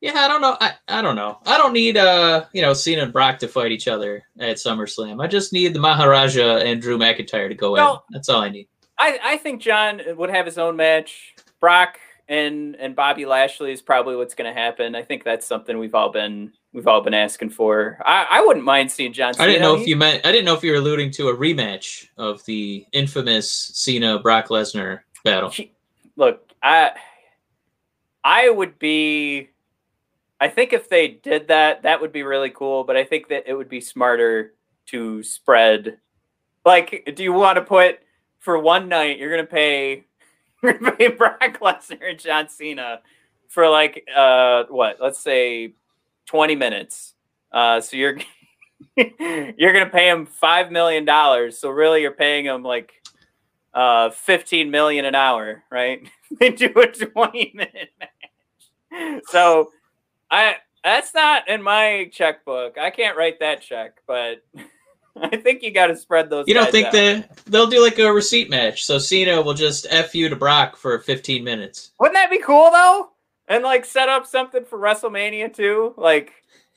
[0.00, 0.56] Yeah, I don't know.
[0.60, 1.38] I, I don't know.
[1.44, 5.22] I don't need uh you know Cena and Brock to fight each other at SummerSlam.
[5.22, 8.14] I just need the Maharaja and Drew McIntyre to go well, in.
[8.14, 8.68] That's all I need.
[8.98, 11.34] I, I think John would have his own match.
[11.58, 14.94] Brock and and Bobby Lashley is probably what's going to happen.
[14.94, 17.98] I think that's something we've all been we've all been asking for.
[18.04, 19.34] I, I wouldn't mind seeing John.
[19.34, 19.44] Cena.
[19.44, 20.24] I didn't know if you meant.
[20.24, 24.48] I didn't know if you were alluding to a rematch of the infamous Cena Brock
[24.48, 25.52] Lesnar battle.
[26.16, 26.92] Look, I
[28.24, 29.50] I would be
[30.40, 32.84] I think if they did that, that would be really cool.
[32.84, 34.54] But I think that it would be smarter
[34.86, 35.98] to spread.
[36.64, 38.00] Like, do you want to put
[38.38, 39.18] for one night?
[39.18, 40.04] You're gonna pay,
[40.62, 43.00] you're gonna pay Brock Lesnar and John Cena
[43.48, 44.98] for like uh what?
[45.00, 45.74] Let's say
[46.30, 47.14] twenty minutes.
[47.52, 48.16] Uh, so you're
[48.96, 51.58] you're gonna pay him five million dollars.
[51.58, 52.92] So really, you're paying him like
[53.74, 56.08] uh 15 million an hour, right?
[56.40, 59.22] they do a 20 minute match.
[59.28, 59.70] So
[60.30, 62.78] I that's not in my checkbook.
[62.78, 64.44] I can't write that check, but
[65.20, 66.46] I think you got to spread those.
[66.46, 68.84] You don't think that they'll do like a receipt match?
[68.84, 71.90] So Cena will just f you to Brock for 15 minutes.
[71.98, 73.10] Wouldn't that be cool though?
[73.50, 76.32] And like set up something for WrestleMania too, like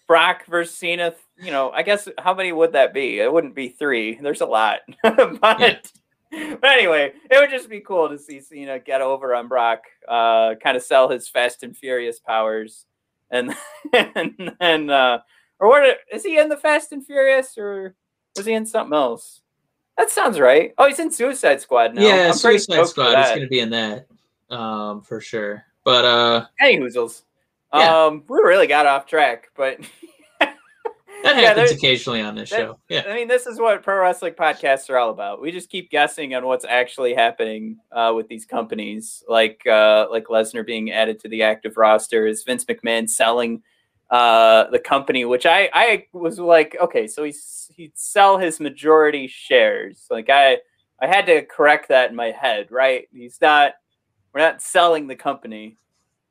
[0.08, 1.14] Brock versus Cena.
[1.38, 3.20] You know, I guess how many would that be?
[3.20, 4.16] It wouldn't be three.
[4.20, 5.92] There's a lot, but,
[6.32, 6.56] Yeah.
[6.60, 10.56] but anyway, it would just be cool to see Cena get over on Brock, uh,
[10.62, 12.86] kind of sell his Fast and Furious powers,
[13.30, 13.56] and
[13.94, 15.20] and then uh,
[15.60, 17.96] or what is he in the Fast and Furious or
[18.36, 19.42] was he in something else?
[19.96, 20.74] That sounds right.
[20.80, 22.02] Oh, he's in Suicide Squad now.
[22.02, 24.08] yeah, I'm Suicide Squad is going to be in that,
[24.50, 25.64] um, for sure.
[25.84, 27.24] But uh, Any hoozles.
[27.74, 28.06] Yeah.
[28.06, 29.80] Um, we really got off track, but
[30.40, 30.56] that
[31.24, 32.80] happens there's- occasionally on this that- show.
[32.90, 35.42] Yeah, I mean, this is what pro wrestling podcasts are all about.
[35.42, 40.26] We just keep guessing on what's actually happening uh, with these companies, like uh, like
[40.26, 43.64] Lesnar being added to the active roster, is Vince McMahon selling
[44.12, 49.26] uh, the company, which I I was like, okay, so he's he'd sell his majority
[49.28, 50.06] shares.
[50.12, 50.60] Like I
[51.02, 53.08] I had to correct that in my head, right?
[53.12, 53.74] He's not.
[54.34, 55.78] We're not selling the company.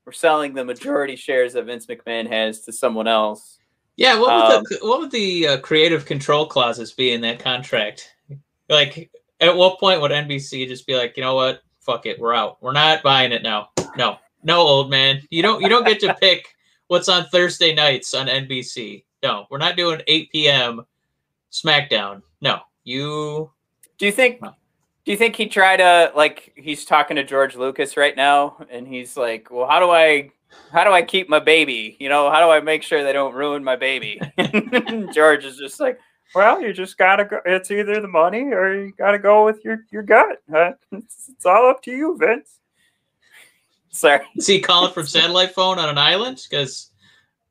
[0.04, 3.58] We're selling the majority shares that Vince McMahon has to someone else.
[3.96, 4.18] yeah.
[4.18, 8.14] What would Um, the what would the uh, creative control clauses be in that contract?
[8.68, 9.10] Like,
[9.40, 12.60] at what point would NBC just be like, you know what, fuck it, we're out.
[12.62, 13.68] We're not buying it now.
[13.96, 16.46] No, no, old man, you don't you don't get to pick
[16.88, 19.04] what's on Thursday nights on NBC.
[19.22, 20.84] No, we're not doing 8 p.m.
[21.52, 22.22] SmackDown.
[22.40, 23.50] No, you.
[23.98, 24.40] Do you think?
[25.04, 28.86] Do you think he tried to like he's talking to George Lucas right now, and
[28.86, 30.30] he's like, "Well, how do I,
[30.70, 31.96] how do I keep my baby?
[31.98, 34.20] You know, how do I make sure they don't ruin my baby?"
[35.12, 35.98] George is just like,
[36.36, 37.40] "Well, you just gotta go.
[37.44, 40.40] It's either the money or you gotta go with your your gut.
[40.48, 40.74] Huh?
[40.92, 42.60] It's, it's all up to you, Vince."
[43.90, 44.24] Sorry.
[44.36, 46.46] Is he calling from satellite phone on an island?
[46.48, 46.92] Because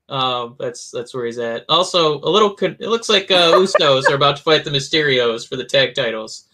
[0.09, 1.65] um, that's that's where he's at.
[1.69, 2.53] Also, a little.
[2.53, 5.95] Con- it looks like uh, Usos are about to fight the Mysterios for the tag
[5.95, 6.47] titles.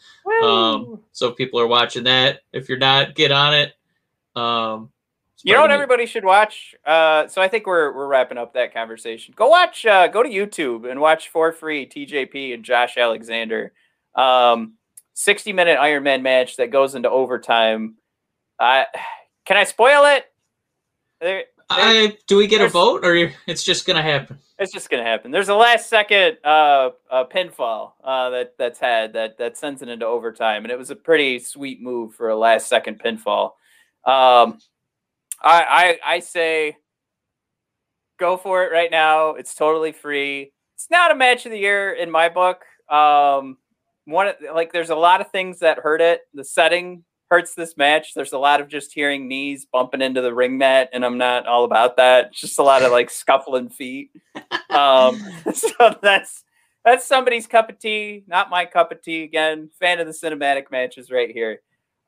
[0.43, 3.73] Um, so if people are watching that, if you're not, get on it.
[4.35, 4.91] Um,
[5.43, 6.75] You know what everybody should watch?
[6.85, 9.33] Uh, so I think we're we're wrapping up that conversation.
[9.37, 13.71] Go watch, uh, go to YouTube and watch for free TJP and Josh Alexander,
[14.15, 14.73] um,
[15.13, 17.95] sixty minute Iron Man match that goes into overtime.
[18.59, 18.83] Uh,
[19.45, 20.25] can I spoil it?
[21.21, 24.39] There, I do we get a vote or it's just gonna happen?
[24.59, 25.31] it's just gonna happen.
[25.31, 29.89] There's a last second uh, uh, pinfall uh, that that's had that that sends it
[29.89, 33.51] into overtime, and it was a pretty sweet move for a last second pinfall.
[34.05, 34.59] Um,
[35.43, 36.77] I, I I say
[38.17, 39.31] go for it right now.
[39.31, 40.53] It's totally free.
[40.75, 42.63] It's not a match of the year in my book.
[42.89, 43.57] Um,
[44.05, 46.21] one like there's a lot of things that hurt it.
[46.33, 48.13] The setting hurts this match.
[48.13, 51.45] There's a lot of just hearing knees bumping into the ring mat, and I'm not
[51.47, 52.33] all about that.
[52.33, 54.11] Just a lot of like scuffling feet.
[54.69, 55.21] Um,
[55.53, 56.43] so that's
[56.85, 59.23] that's somebody's cup of tea, not my cup of tea.
[59.23, 61.61] Again, fan of the cinematic matches right here.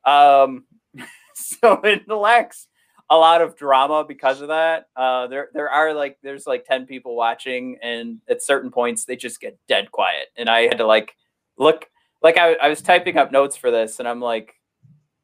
[0.06, 0.64] Um,
[1.36, 2.68] so it lacks
[3.10, 4.88] a lot of drama because of that.
[4.96, 9.16] Uh, there there are like there's like ten people watching, and at certain points they
[9.16, 11.16] just get dead quiet, and I had to like
[11.58, 11.90] look
[12.22, 14.56] like I, I was typing up notes for this, and I'm like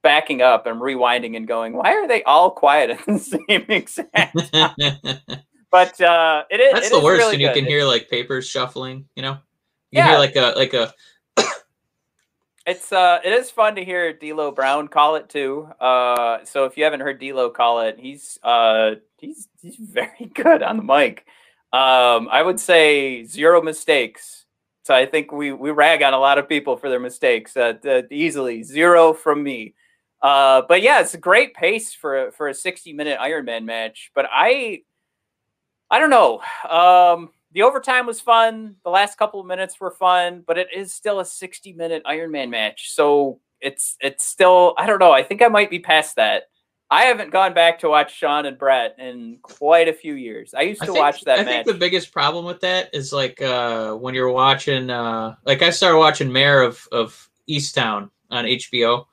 [0.06, 4.38] backing up and rewinding and going, why are they all quiet at the same exact?
[5.72, 6.74] But uh, it is.
[6.74, 7.56] That's it the is worst, really and you good.
[7.56, 9.10] can hear like papers shuffling.
[9.18, 9.38] You know,
[9.91, 10.12] you Yeah.
[10.12, 10.94] hear like a like a
[12.65, 15.68] It's uh, it is fun to hear D'Lo Brown call it too.
[15.82, 20.63] Uh, so if you haven't heard D'Lo call it, he's uh, he's he's very good
[20.63, 21.26] on the mic.
[21.74, 24.46] Um, I would say zero mistakes.
[24.84, 27.58] So I think we we rag on a lot of people for their mistakes.
[27.58, 29.74] Uh, th- easily zero from me.
[30.21, 34.12] Uh, but yeah, it's a great pace for for a sixty minute Iron Man match.
[34.15, 34.82] But I,
[35.91, 36.41] I don't know.
[36.69, 38.75] Um, the overtime was fun.
[38.84, 42.32] The last couple of minutes were fun, but it is still a 60 minute Iron
[42.32, 42.93] Man match.
[42.93, 45.12] So it's it's still I don't know.
[45.13, 46.43] I think I might be past that.
[46.91, 50.54] I haven't gone back to watch Shawn and Bret in quite a few years.
[50.54, 51.65] I used I to think, watch that I match.
[51.65, 55.71] think the biggest problem with that is like uh, when you're watching, uh, like I
[55.71, 59.06] started watching Mare of of Easttown on HBO,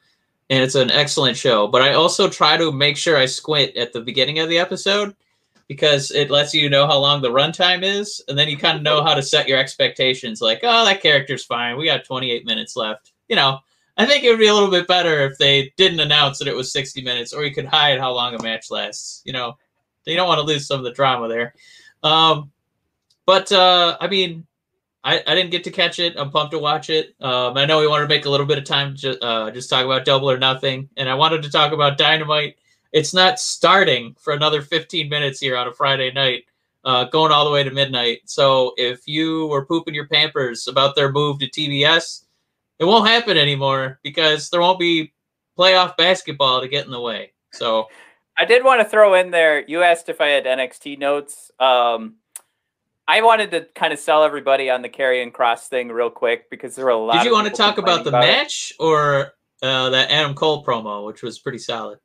[0.52, 1.66] and it's an excellent show.
[1.66, 5.16] But I also try to make sure I squint at the beginning of the episode
[5.66, 8.82] because it lets you know how long the runtime is, and then you kind of
[8.82, 10.42] know how to set your expectations.
[10.42, 11.78] Like, oh, that character's fine.
[11.78, 13.12] We got 28 minutes left.
[13.30, 13.60] You know,
[13.96, 16.54] I think it would be a little bit better if they didn't announce that it
[16.54, 19.22] was 60 minutes, or you could hide how long a match lasts.
[19.24, 19.56] You know,
[20.04, 21.54] you don't want to lose some of the drama there.
[22.02, 22.52] Um,
[23.24, 24.46] but uh, I mean,
[25.04, 26.14] I, I didn't get to catch it.
[26.16, 27.14] I'm pumped to watch it.
[27.20, 29.68] Um, I know we wanted to make a little bit of time to uh, just
[29.68, 32.56] talk about Double or Nothing, and I wanted to talk about Dynamite.
[32.92, 36.44] It's not starting for another 15 minutes here on a Friday night.
[36.84, 38.22] uh, going all the way to midnight.
[38.24, 42.24] So if you were pooping your Pampers about their move to TBS,
[42.78, 45.12] it won't happen anymore because there won't be
[45.58, 47.32] playoff basketball to get in the way.
[47.52, 47.88] So
[48.36, 49.64] I did want to throw in there.
[49.66, 51.50] You asked if I had NXT notes.
[51.60, 52.16] Um,
[53.08, 56.76] I wanted to kind of sell everybody on the Karrion Cross thing real quick because
[56.76, 57.14] there were a lot.
[57.14, 61.06] Did you want to talk about the complaining match or uh, that Adam Cole promo,
[61.06, 61.98] which was pretty solid?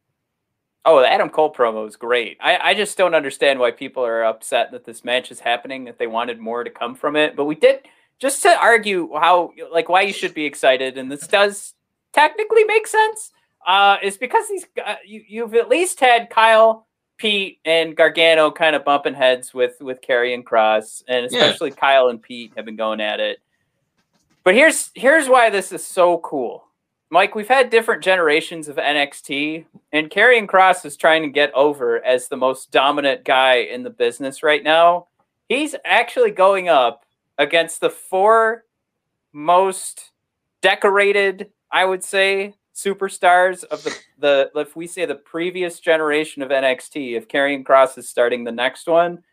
[0.86, 2.38] Oh, the Adam Cole promo was great.
[2.40, 6.00] I, I just don't understand why people are upset that this match is happening, that
[6.00, 7.36] they wanted more to come from it.
[7.36, 7.82] But we did
[8.20, 11.74] just to argue how like why you should be excited, and this does
[12.14, 13.32] technically make sense.
[13.66, 16.87] Uh, is because these uh, you you've at least had Kyle,
[17.18, 21.40] Pete, and Gargano kind of bumping heads with with Karrion Cross, and Yeah.
[21.40, 23.40] especially Kyle and Pete have been going at it.
[24.44, 26.64] But here's here's why this is so cool.
[27.10, 32.04] Mike, we've had different generations of NXT, and Karrion Cross is trying to get over
[32.04, 35.08] as the most dominant guy in the business right now.
[35.48, 37.06] He's actually going up
[37.38, 38.66] against the four
[39.32, 40.12] most
[40.62, 46.50] decorated, I would say, superstars of the the if we say the previous generation of
[46.50, 49.24] NXT, if Karrion Cross is starting the next one,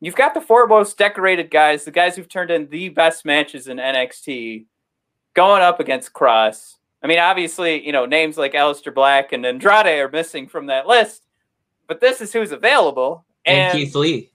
[0.00, 3.68] you've got the four most decorated guys, the guys who've turned in the best matches
[3.68, 4.66] in NXT,
[5.34, 6.78] going up against Cross.
[7.02, 10.86] I mean, obviously, you know, names like Aleister Black and Andrade are missing from that
[10.86, 11.26] list,
[11.86, 13.24] but this is who's available.
[13.46, 14.30] And, And, Keith Lee.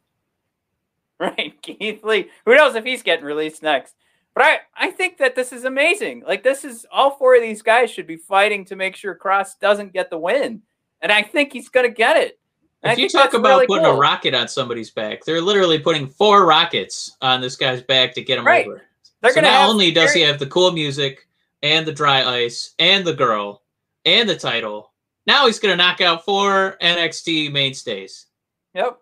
[1.20, 2.30] right, Keith Lee.
[2.46, 3.96] Who knows if he's getting released next?
[4.36, 6.24] But I, I think that this is amazing.
[6.28, 9.56] Like this is all four of these guys should be fighting to make sure Cross
[9.56, 10.62] doesn't get the win,
[11.02, 12.38] and I think he's going to get it.
[12.84, 13.96] And If you talk about really putting cool.
[13.96, 18.22] a rocket on somebody's back, they're literally putting four rockets on this guy's back to
[18.22, 18.68] get him Right.
[18.68, 18.84] over.
[19.22, 21.28] They're so not only does he have the cool music
[21.64, 23.64] and the dry ice and the girl
[24.04, 24.92] and the title,
[25.26, 28.28] now he's gonna knock out four NXT mainstays.
[28.76, 29.00] Yep.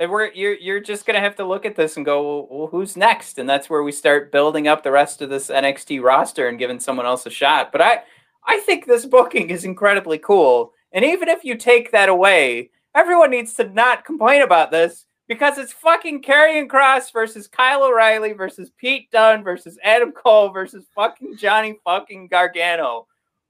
[0.00, 2.96] And we're you're you're just gonna have to look at this and go, well, who's
[2.96, 3.38] next?
[3.38, 6.80] And that's where we start building up the rest of this NXT roster and giving
[6.80, 7.70] someone else a shot.
[7.70, 8.02] But I
[8.46, 10.72] I think this booking is incredibly cool.
[10.92, 15.58] And even if you take that away, everyone needs to not complain about this because
[15.58, 21.36] it's fucking Karrion Cross versus Kyle O'Reilly versus Pete Dunne versus Adam Cole versus fucking
[21.36, 23.06] Johnny fucking Gargano.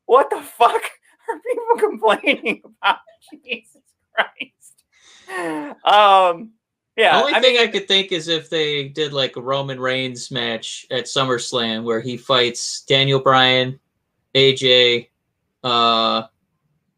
[0.07, 0.83] What the fuck
[1.28, 2.98] are people complaining about?
[3.44, 3.83] Jesus
[4.14, 4.63] Christ.
[5.85, 6.51] Um,
[6.97, 9.41] yeah, the only I thing mean, I could think is if they did like a
[9.41, 13.79] Roman Reigns match at SummerSlam where he fights Daniel Bryan,
[14.35, 15.09] AJ.
[15.63, 16.25] Uh,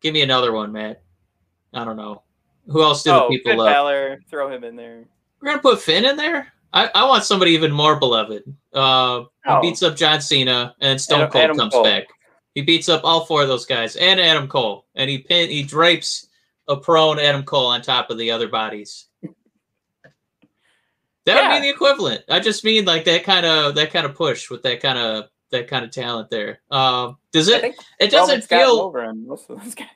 [0.01, 1.03] give me another one, Matt.
[1.73, 2.23] I don't know.
[2.69, 3.69] Who else do the oh, people Finn love?
[3.69, 5.05] Balor, throw him in there.
[5.41, 6.53] We're gonna put Finn in there.
[6.73, 8.43] I, I want somebody even more beloved.
[8.73, 9.61] Uh, he Oh.
[9.63, 11.85] beats up John Cena, and Stone Adam- Cold Adam comes Cole.
[11.85, 12.05] back.
[12.55, 15.63] He beats up all four of those guys and Adam Cole, and he pin he
[15.63, 16.29] drapes
[16.69, 19.07] a prone Adam Cole on top of the other bodies.
[21.25, 21.49] That Yeah.
[21.49, 22.23] would be the equivalent.
[22.29, 25.25] I just mean like that kind of that kind of push with that kind of
[25.51, 26.61] that kind of talent there.
[26.71, 27.75] Um, does it?
[28.01, 28.81] It doesn't feel.
[28.81, 29.89] over on most of those guys.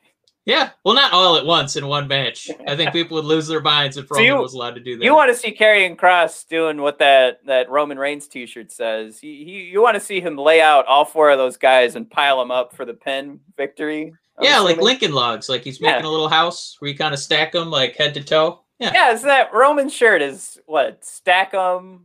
[0.47, 2.49] Yeah, well, not all at once in one match.
[2.67, 4.97] I think people would lose their minds if So Roman you- was allowed to do
[4.97, 5.05] that.
[5.05, 9.21] You want to see Karrion Cross doing what that, that Roman Reigns T-shirt says.
[9.21, 12.11] He, he, you want to see him lay out all four of those guys and
[12.11, 14.15] pile them up for the pin victory.
[14.43, 14.85] Yeah, like assuming?
[14.85, 15.49] Lincoln Logs.
[15.49, 15.93] Like he's Yeah.
[15.93, 18.61] making a little house where you kind of stack them like head to toe.
[18.79, 18.93] Yeah.
[18.95, 22.05] Yeah, it's that Roman shirt is what stack them,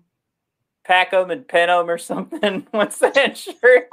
[0.84, 2.67] pack them, and pin them or something.
[2.71, 3.89] What's that shirt?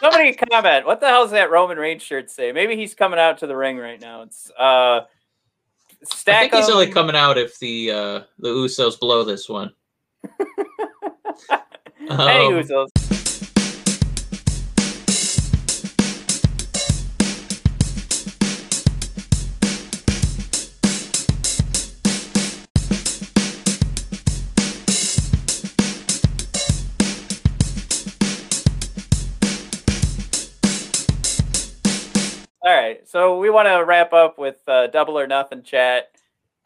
[0.00, 0.86] Somebody comment.
[0.86, 2.52] What the hell does that Roman Reigns shirt say?
[2.52, 4.22] Maybe he's coming out to the ring right now.
[4.22, 5.00] It's uh,
[6.04, 6.50] stack I stack.
[6.52, 9.72] think he's only coming out if the uh the Usos blow this one.
[12.00, 12.88] Any Um, Usos.
[33.08, 36.08] So we want to wrap up with uh, double or nothing chat.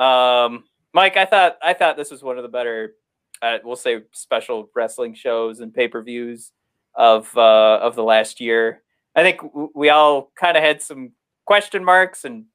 [0.01, 2.95] Um, Mike, I thought I thought this was one of the better,
[3.40, 6.51] uh, we'll say, special wrestling shows and pay per views
[6.97, 8.82] of uh, of the last year.
[9.14, 9.40] I think
[9.74, 11.12] we all kind of had some
[11.47, 12.47] question marks and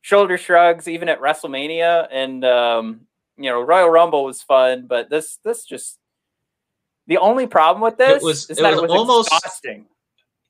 [0.00, 3.02] shoulder shrugs, even at WrestleMania, and um,
[3.36, 5.98] you know, Royal Rumble was fun, but this this just
[7.06, 9.86] the only problem with this was- is it that was it was almost- exhausting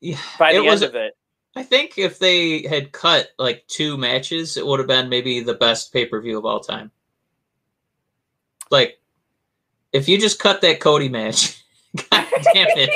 [0.01, 0.81] yeah, by it the was.
[0.81, 1.13] end of it.
[1.55, 5.55] I think if they had cut like two matches, it would have been maybe the
[5.55, 6.91] best pay per view of all time.
[8.69, 8.99] Like,
[9.93, 11.63] if you just cut that Cody match,
[12.11, 12.89] god damn it,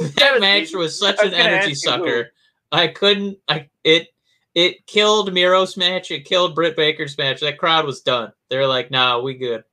[0.16, 1.98] That was- match was such was an energy ask you who.
[1.98, 2.32] sucker.
[2.70, 3.38] I couldn't.
[3.48, 4.08] I it
[4.54, 6.10] it killed Miro's match.
[6.10, 7.40] It killed Britt Baker's match.
[7.40, 8.32] That crowd was done.
[8.48, 9.64] They're like, "Nah, we good."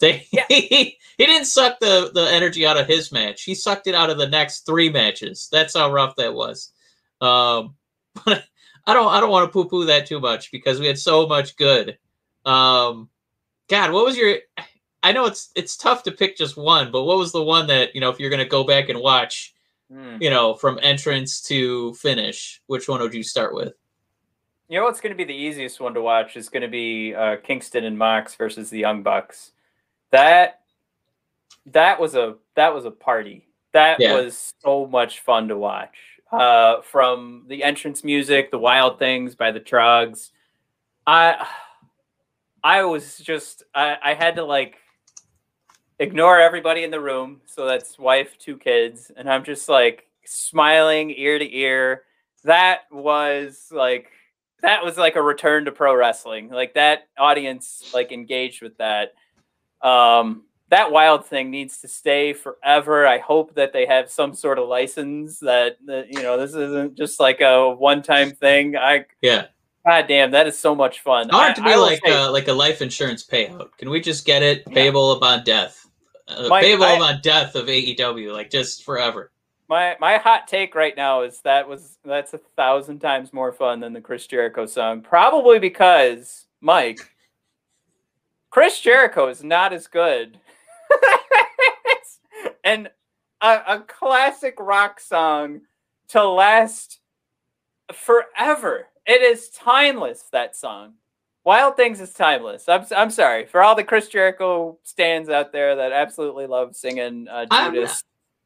[0.00, 0.44] They Yeah.
[0.48, 3.42] he, didn't suck the the energy out of his match.
[3.44, 5.48] He sucked it out of the next three matches.
[5.52, 6.71] That's how rough that was.
[7.22, 7.76] Um,
[8.26, 8.44] but
[8.86, 11.26] I don't I don't want to poo poo that too much because we had so
[11.26, 11.96] much good.
[12.44, 13.08] Um,
[13.68, 14.36] God, what was your?
[15.02, 17.94] I know it's it's tough to pick just one, but what was the one that
[17.94, 19.54] you know if you're gonna go back and watch,
[19.90, 20.16] Hmm.
[20.20, 23.74] you know, from entrance to finish, which one would you start with?
[24.68, 27.14] You know what's going to be the easiest one to watch is going to be
[27.14, 29.52] uh, Kingston and Mox versus the Young Bucks.
[30.12, 30.60] That
[31.66, 33.48] that was a that was a party.
[33.72, 34.14] That Yeah.
[34.14, 35.96] was so much fun to watch.
[36.32, 40.30] Uh, from the entrance music, the Wild Things by the Troggs.
[41.06, 41.46] I
[42.64, 44.76] I was just I, I had to like
[45.98, 47.40] ignore everybody in the room.
[47.46, 52.04] So that's wife, two kids, and I'm just like smiling ear to ear.
[52.44, 54.08] That was like
[54.62, 56.48] that was like a return to pro wrestling.
[56.48, 59.12] Like that audience like engaged with that.
[59.82, 63.06] Um that wild thing needs to stay forever.
[63.06, 66.96] I hope that they have some sort of license that, that you know this isn't
[66.96, 68.74] just like a one-time thing.
[68.74, 69.48] I Yeah,
[69.86, 71.30] god damn, that is so much fun.
[71.30, 73.68] I want to be like say- uh, like a life insurance payout.
[73.76, 75.86] Can we just get it payable upon death?
[76.26, 79.30] Uh, Mike, payable I- upon death of AEW, like just forever.
[79.68, 83.80] My my hot take right now is that was that's a thousand times more fun
[83.80, 85.02] than the Chris Jericho song.
[85.02, 86.98] Probably because Mike,
[88.48, 90.38] Chris Jericho is not as good.
[92.64, 92.90] and
[93.40, 95.62] a, a classic rock song
[96.08, 97.00] to last
[97.92, 98.86] forever.
[99.06, 100.24] It is timeless.
[100.32, 100.94] That song.
[101.44, 102.68] Wild Things is timeless.
[102.68, 107.26] I'm, I'm sorry for all the Chris Jericho stands out there that absolutely love singing
[107.28, 108.04] uh, Judas.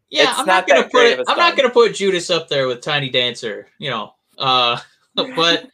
[0.09, 1.25] Yeah, It's I'm not not, gonna put it.
[1.29, 3.69] I'm not gonna put Judas up there with Tiny Dancer.
[3.79, 4.79] You know, uh,
[5.15, 5.69] but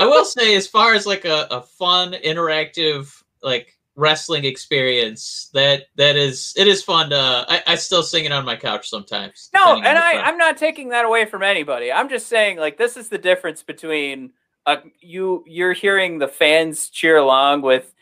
[0.00, 5.86] I will say, as far as like a, a fun, interactive, like wrestling experience, that
[5.96, 7.10] that is it is fun.
[7.10, 9.50] To, I I still sing it on my couch sometimes.
[9.52, 10.20] No, and I.
[10.22, 11.92] I'm not taking that away from anybody.
[11.92, 14.30] I'm just saying, like, this is the difference between
[14.66, 17.92] uh, you you're hearing the fans cheer along with,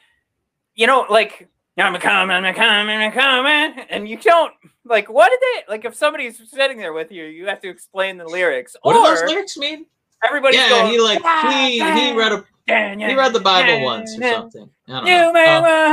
[0.75, 4.53] you know, like I'm a coming, I'm a coming, I'm a coming, and you don't
[4.85, 5.85] like what did they like?
[5.85, 9.23] If somebody's sitting there with you, you have to explain the lyrics, What do those
[9.25, 9.87] lyrics mean?
[10.27, 10.93] everybody's Yeah, going.
[10.93, 14.71] he like he he read a he read the Bible once or something.
[14.89, 15.33] I don't You know.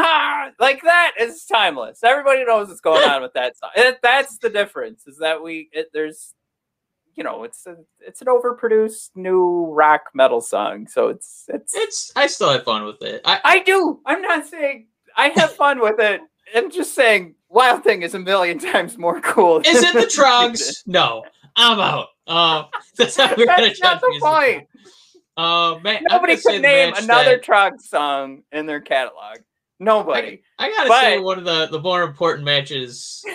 [0.03, 2.03] heart like that is timeless.
[2.03, 3.69] Everybody knows what's going on with that song.
[3.75, 5.05] It, that's the difference.
[5.07, 6.33] Is that we it, there's,
[7.15, 10.87] you know, it's a, it's an overproduced new rock metal song.
[10.87, 11.75] So it's it's.
[11.75, 13.21] it's I still have fun with it.
[13.25, 13.99] I, I do.
[14.05, 16.21] I'm not saying I have fun with it.
[16.55, 19.59] I'm just saying Wild Thing is a million times more cool.
[19.59, 20.01] is it the.
[20.01, 20.83] Troggs?
[20.87, 21.23] No,
[21.55, 22.07] I'm out.
[22.25, 22.63] Uh,
[22.97, 24.23] that's how we're gonna not judge the music.
[24.23, 24.67] point.
[25.35, 29.37] Uh, man, Nobody could name another that- Trogg song in their catalog.
[29.79, 30.41] Nobody.
[30.59, 33.25] I gotta say one of the the more important matches,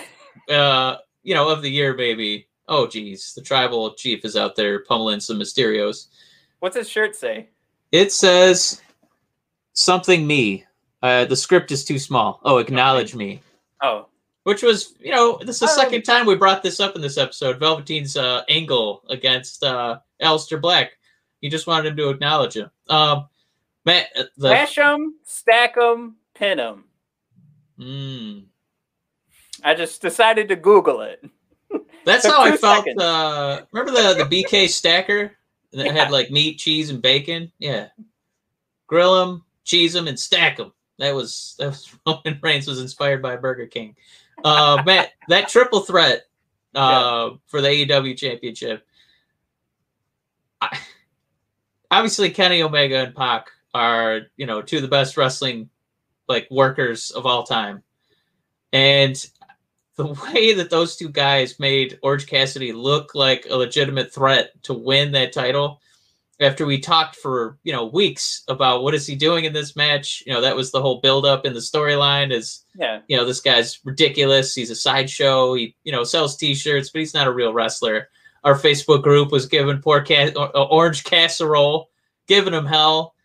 [0.49, 2.47] uh, you know, of the year, baby.
[2.67, 6.07] Oh, geez, the tribal chief is out there pummeling some Mysterios.
[6.59, 7.49] What's his shirt say?
[7.91, 8.81] It says
[9.73, 10.65] something me.
[11.01, 12.39] Uh, the script is too small.
[12.43, 13.41] Oh, acknowledge me.
[13.81, 14.07] Oh,
[14.43, 15.75] Which was, you know, this is the Oh.
[15.83, 17.59] second time we brought this up in this episode.
[17.59, 20.91] Velveteen's uh, angle against uh, Aleister Black.
[21.41, 22.69] You just wanted him to acknowledge him.
[22.89, 23.27] Um,
[23.85, 26.83] Matt, uh, the Mash them, stack them, pin them.
[27.79, 28.43] Mm.
[29.63, 31.23] I just decided to Google it.
[32.05, 32.87] That's how I felt.
[32.97, 35.33] Uh, remember the the BK stacker
[35.71, 35.93] that Yeah.
[35.93, 37.51] had like meat, cheese, and bacon?
[37.59, 37.87] Yeah,
[38.87, 40.73] grill them, cheese them, and stack them.
[40.97, 43.95] That was that was Roman Reigns was inspired by Burger King.
[44.43, 46.23] Uh, Matt, that triple threat
[46.75, 48.85] uh, for the AEW Championship.
[50.61, 50.77] I,
[51.91, 55.69] obviously, Kenny Omega and Pac are you know two of the best wrestling
[56.27, 57.83] like workers of all time,
[58.73, 59.15] and
[59.95, 64.73] the way that those two guys made Orange Cassidy look like a legitimate threat to
[64.73, 65.81] win that title
[66.41, 70.23] after we talked for you know weeks about what is he doing in this match
[70.25, 73.01] you know that was the whole build up in the storyline is Yeah.
[73.07, 74.55] you know this guy's ridiculous.
[74.55, 75.53] He's a sideshow.
[75.55, 78.09] He you know sells t-shirts but he's not a real wrestler
[78.43, 81.89] our facebook group was giving poor or- or- orange casserole
[82.27, 83.15] giving him hell.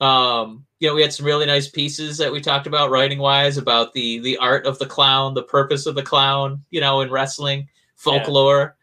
[0.00, 3.56] Um you know we had some really nice pieces that we talked about writing wise
[3.56, 7.10] about the the art of the clown the purpose of the clown you know in
[7.10, 8.76] wrestling folklore.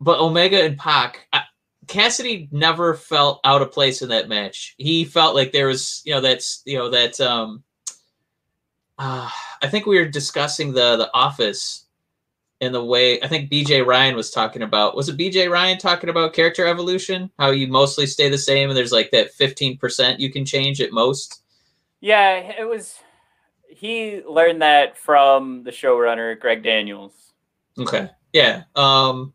[0.00, 1.42] But omega and pac I,
[1.86, 4.74] cassidy never felt out of place in that match.
[4.76, 7.62] He felt like there was you know that's you know that um
[8.98, 9.28] uh,
[9.62, 11.85] i think we were discussing the the office
[12.60, 14.96] in the way I think BJ Ryan was talking about.
[14.96, 17.30] Was it BJ Ryan talking about character evolution?
[17.38, 20.92] How you mostly stay the same and there's like that 15% you can change at
[20.92, 21.42] most?
[22.00, 22.98] Yeah, it was
[23.68, 27.34] he learned that from the showrunner Greg Daniels.
[27.78, 28.08] Okay.
[28.32, 28.62] Yeah.
[28.74, 29.34] Um,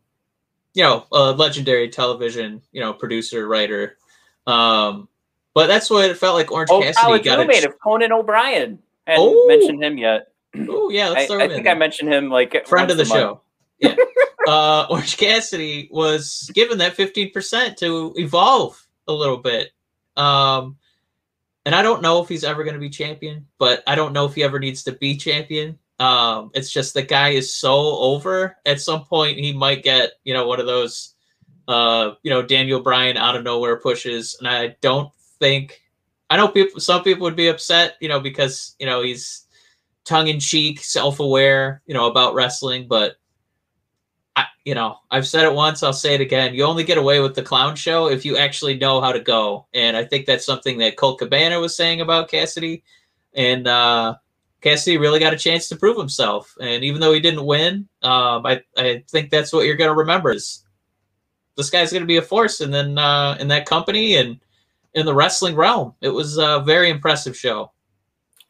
[0.74, 3.98] you know, a legendary television, you know, producer, writer.
[4.46, 5.08] Um,
[5.54, 8.80] but that's what it felt like Orange Oh, Cassidy got roommate a of Conan O'Brien.
[9.06, 9.46] Hadn't Oh.
[9.46, 10.31] mentioned him yet.
[10.56, 11.68] Oh yeah, let's I, throw I him in think.
[11.68, 13.22] I mentioned him like friend of the once a month.
[13.22, 13.40] show.
[13.78, 13.96] Yeah.
[14.46, 19.70] uh, Orange Cassidy was given that 15% to evolve a little bit.
[20.16, 20.76] Um,
[21.64, 24.26] and I don't know if he's ever going to be champion, but I don't know
[24.26, 25.78] if he ever needs to be champion.
[25.98, 28.56] Um, it's just the guy is so over.
[28.66, 31.14] At some point, he might get, you know, one of those,
[31.68, 34.36] uh, you know, Daniel Bryan out of nowhere pushes.
[34.40, 35.80] And I don't think,
[36.28, 39.41] I know people, some people would be upset, you know, because, you know, he's
[40.04, 43.16] tongue in cheek, self aware, you know, about wrestling, but
[44.34, 46.54] I, you know, I've said it once, I'll say it again.
[46.54, 49.66] You only get away with the clown show if you actually know how to go.
[49.74, 52.82] And I think that's something that Colt Cabana was saying about Cassidy.
[53.34, 54.16] And uh,
[54.62, 56.54] Cassidy really got a chance to prove himself.
[56.60, 59.96] And even though he didn't win, um, I, I think that's what you're going to
[59.96, 60.64] remember is
[61.56, 62.60] this guy's going to be a force.
[62.60, 64.40] And then uh, in that company and
[64.94, 67.72] in the wrestling realm, it was a very impressive show.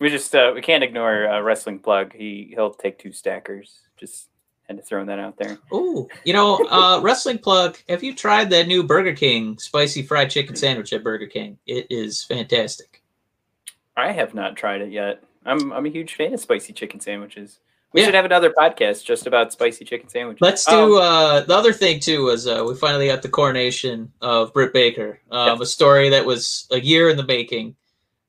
[0.03, 2.13] We just uh, we can't ignore uh, wrestling plug.
[2.13, 3.83] He he'll take two stackers.
[3.97, 4.31] Just
[4.67, 5.59] had to throw that out there.
[5.73, 7.79] Ooh, you know, uh, wrestling plug.
[7.89, 11.57] Have you tried that new Burger King spicy fried chicken sandwich at Burger King?
[11.69, 13.01] It is fantastic.
[13.97, 15.23] I have not tried it yet.
[15.47, 17.61] I'm I'm a huge fan of spicy chicken sandwiches.
[17.93, 18.07] We Yeah.
[18.07, 20.41] should have another podcast just about spicy chicken sandwiches.
[20.41, 22.25] Let's do Um, uh, the other thing too.
[22.25, 26.67] Was uh, we finally got the coronation of Britt Baker, um, a story that was
[26.73, 27.77] a year in the making,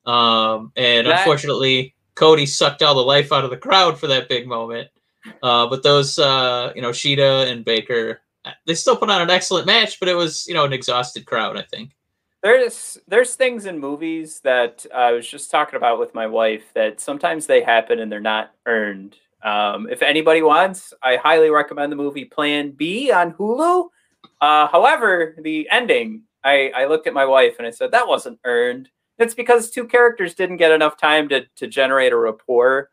[0.05, 4.29] um, and That- unfortunately, Cody sucked all the life out of the crowd for that
[4.29, 4.89] big moment.
[5.41, 8.21] Uh, but those, uh, you know, Shida and Baker,
[8.65, 11.57] they still put on an excellent match, but it was, you know, an exhausted crowd.
[11.57, 11.91] I think.
[12.43, 16.99] there's there's things in movies that I was just talking about with my wife that
[16.99, 19.15] sometimes they happen and they're not earned.
[19.43, 23.87] Um, if anybody wants, I highly recommend the movie Plan B on Hulu.
[24.41, 28.39] Uh, however, the ending, I, I looked at my wife and I said that wasn't
[28.43, 28.89] earned.
[29.17, 32.89] It's because two characters didn't get enough time to to generate a rapport,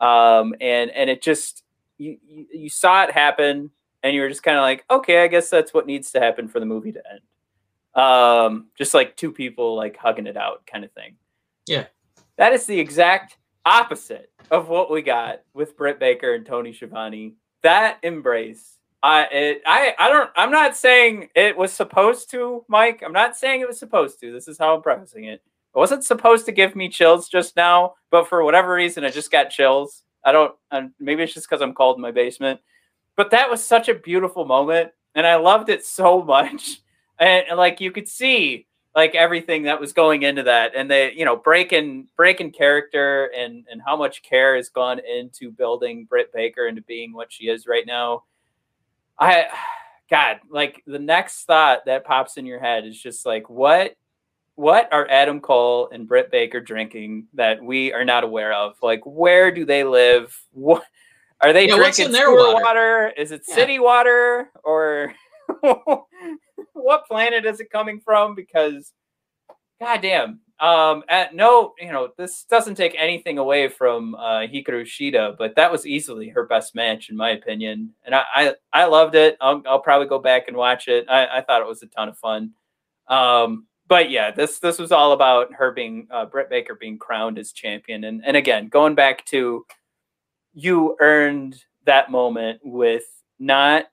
[0.00, 1.64] um, and and it just
[1.98, 3.70] you, you you saw it happen
[4.02, 6.48] and you were just kind of like, okay, I guess that's what needs to happen
[6.48, 7.20] for the movie to end.
[7.94, 11.16] Um just like two people like hugging it out kind of thing.
[11.66, 11.86] Yeah.
[12.36, 17.34] that is the exact opposite of what we got with Britt Baker and Tony Schiavone.
[17.62, 23.02] That embrace I it I I don't I'm not saying it was supposed to Mike.
[23.04, 24.32] I'm not saying it was supposed to.
[24.32, 25.42] This is how I'm prefacing it
[25.74, 29.30] it wasn't supposed to give me chills just now but for whatever reason I just
[29.30, 30.02] got chills.
[30.24, 32.60] I don't and maybe it's just because I'm cold in my basement.
[33.16, 36.82] But that was such a beautiful moment and I loved it so much.
[37.18, 41.12] And, and, like you could see like everything that was going into that and they
[41.12, 46.32] you know breaking breaking character and and how much care has gone into building Britt
[46.32, 48.24] Baker into being what she is right now.
[49.18, 49.46] I
[50.10, 53.94] god like the next thought that pops in your head is just like what
[54.60, 59.00] what are Adam Cole and Britt Baker drinking that we are not aware of like
[59.06, 60.84] where do they live what
[61.40, 62.62] are they Yeah, what's drinking in their water?
[62.62, 63.12] water?
[63.16, 63.54] Is it Yeah.
[63.54, 65.14] city water or
[65.62, 68.34] what planet is it coming from?
[68.34, 68.92] Because,
[69.80, 75.38] goddamn, um, at no, you know, this doesn't take anything away from uh, Hikaru Shida,
[75.38, 79.14] but that was easily her best match in my opinion, and I I, I loved
[79.14, 79.38] it.
[79.40, 81.06] I'll, I'll probably go back and watch it.
[81.08, 82.50] I, I thought it was a ton of fun.
[83.08, 87.38] Um, but yeah, this this was all about her being uh, Britt Baker being crowned
[87.38, 89.66] as champion, and and again going back to
[90.54, 93.04] you earned that moment with
[93.40, 93.86] not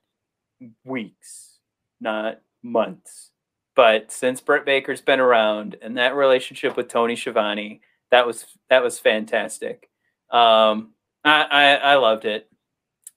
[0.85, 1.57] weeks,
[1.99, 3.31] not months.
[3.75, 7.81] But since Britt Baker's been around and that relationship with Tony Schiavone,
[8.11, 9.89] that was that was fantastic.
[10.29, 10.93] Um,
[11.25, 12.47] I, I I loved it.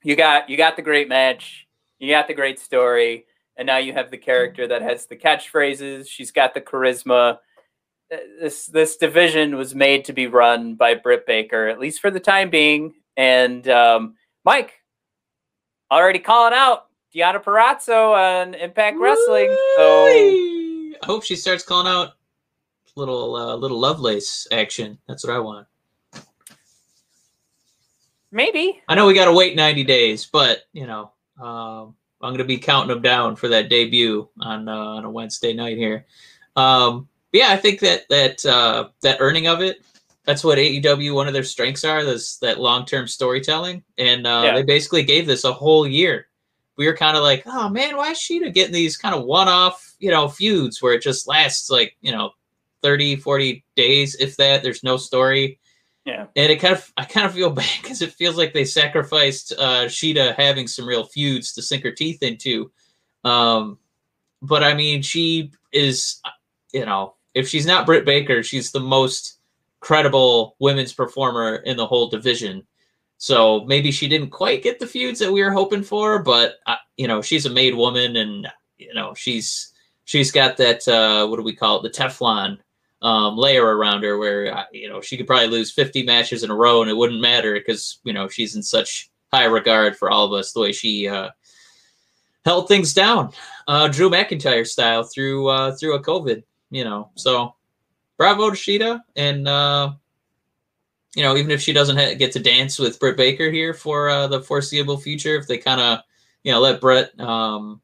[0.02, 1.66] You got you got the great match,
[1.98, 3.26] you got the great story,
[3.60, 6.08] and now you have the character that has the catchphrases.
[6.08, 7.36] She's got the charisma.
[8.10, 12.10] Uh, This this division was made to be run by Britt Baker, at least for
[12.10, 12.94] the time being.
[13.18, 14.14] And um,
[14.46, 14.72] Mike,
[15.92, 19.54] already calling out Deonna Purrazzo on Impact Wrestling.
[19.76, 22.14] So I hope she starts calling out
[22.96, 24.96] little uh, little Lovelace action.
[25.06, 25.66] That's what I want.
[28.32, 32.38] maybe I know we got to wait 90 days, but you know, um, I'm going
[32.38, 36.06] to be counting them down for that debut on uh, on a Wednesday night here.
[36.56, 39.82] Um, yeah, I think that that uh, that earning of it.
[40.26, 42.04] That's what AEW one of their strengths are.
[42.04, 44.54] This that long term storytelling, and uh, Yeah.
[44.54, 46.26] they basically gave this a whole year.
[46.76, 49.48] We were kind of like, oh man, why is Shida getting these kind of one
[49.48, 52.30] off, you know, feuds where it just lasts like you know
[52.82, 54.62] 30, 40 days, if that.
[54.62, 55.58] There's no story.
[56.04, 56.26] Yeah.
[56.34, 59.52] And it kind of I kind of feel bad because it feels like they sacrificed
[59.58, 62.70] uh Shida having some real feuds to sink her teeth into.
[63.24, 63.78] Um
[64.42, 66.20] but I mean she is
[66.72, 69.38] you know, if she's not Britt Baker, she's the most
[69.80, 72.66] credible women's performer in the whole division.
[73.18, 76.76] So maybe she didn't quite get the feuds that we were hoping for, but uh,
[76.96, 78.48] you know, she's a made woman and
[78.78, 79.72] you know, she's
[80.04, 81.82] she's got that uh what do we call it?
[81.82, 82.58] The Teflon
[83.02, 86.50] um, layer around her where uh, you know she could probably lose 50 matches in
[86.50, 90.10] a row and it wouldn't matter because you know she's in such high regard for
[90.10, 91.30] all of us the way she uh,
[92.44, 93.32] held things down
[93.68, 97.10] uh, drew mcintyre style through uh, through a covid you know.
[97.16, 97.54] So
[98.16, 99.92] bravo to Shida and uh,
[101.14, 104.08] you know even if she doesn't ha- get to dance with britt baker here for
[104.08, 106.00] uh, the foreseeable future if they kind of
[106.44, 107.80] you know let brett um,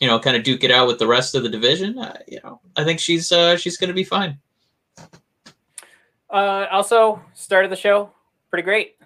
[0.00, 2.38] you know, kind of duke it out with the rest of the division, uh, you
[2.44, 4.38] know, I think she's uh, she's going to be fine.
[6.28, 8.10] Uh, also, start of the show,
[8.50, 8.96] pretty great.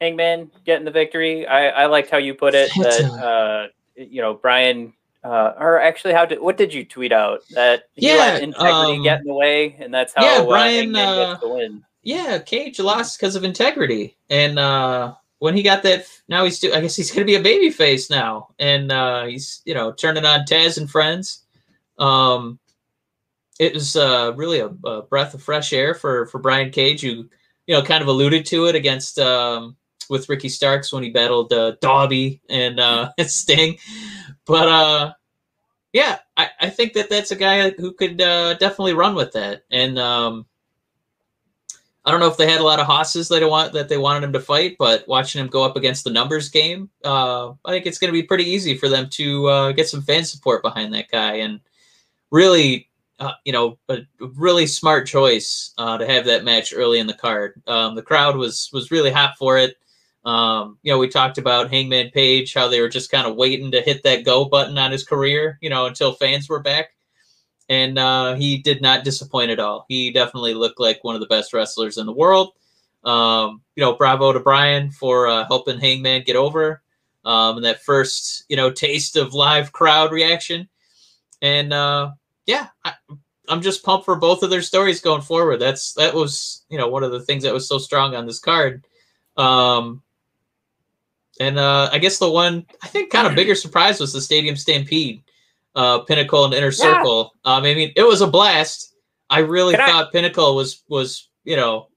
[0.00, 1.46] Hangman getting the victory.
[1.46, 6.12] I, I liked how you put it that uh, you know Brian, uh, or actually,
[6.12, 9.26] how did what did you tweet out that he Yeah, let integrity um, get in
[9.26, 11.84] the way, and that's how yeah, uh, Brian, Hangman uh, gets the win.
[12.02, 16.72] Yeah, Cage lost because of integrity, and uh, when he got that, now he's do-
[16.72, 19.90] I guess he's going to be a baby face now, and uh, he's you know
[19.90, 21.42] turning on Taz and friends.
[21.98, 22.60] Um,
[23.58, 27.28] it was uh, really a, a breath of fresh air for for Brian Cage, who
[27.66, 29.76] you know kind of alluded to it against um,
[30.08, 33.78] with Ricky Starks when he battled uh, Darby and uh, Sting,
[34.46, 35.12] but uh,
[35.92, 39.64] yeah, I, I think that that's a guy who could uh, definitely run with that,
[39.72, 40.46] and um,
[42.04, 43.96] I don't know if they had a lot of hosses that they want that they
[43.96, 47.70] wanted him to fight, but watching him go up against the numbers game, uh, I
[47.70, 50.62] think it's going to be pretty easy for them to uh, get some fan support
[50.62, 51.60] behind that guy, and
[52.30, 52.88] really,
[53.20, 57.14] uh, you know, a really smart choice uh, to have that match early in the
[57.14, 57.62] card.
[57.68, 59.76] Um, the crowd was was really hot for it.
[60.24, 63.70] Um, you know, we talked about Hangman Page, how they were just kind of waiting
[63.72, 66.90] to hit that go button on his career, you know, until fans were back
[67.68, 69.86] and uh, he did not disappoint at all.
[69.88, 72.52] He definitely looked like one of the best wrestlers in the world.
[73.04, 76.82] Um, you know, bravo to Brian for uh, helping Hangman get over
[77.24, 80.68] um, and that first, you know, taste of live crowd reaction.
[81.40, 82.12] And uh,
[82.46, 82.94] yeah, I,
[83.48, 85.58] I'm just pumped for both of their stories going forward.
[85.58, 88.38] That's that was, you know, one of the things that was so strong on this
[88.38, 88.86] card.
[89.36, 90.02] Um,
[91.40, 94.56] and uh, I guess the one I think kind of bigger surprise was the Stadium
[94.56, 95.22] Stampede
[95.74, 97.32] uh, Pinnacle and Inner Circle.
[97.44, 98.94] Um, I mean, it was a blast.
[99.30, 101.88] I really Can I- thought Pinnacle was was you know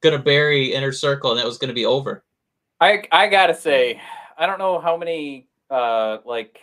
[0.00, 2.24] gonna bury Inner Circle and that was gonna be over.
[2.80, 4.00] I I gotta say,
[4.36, 6.60] I don't know how many uh like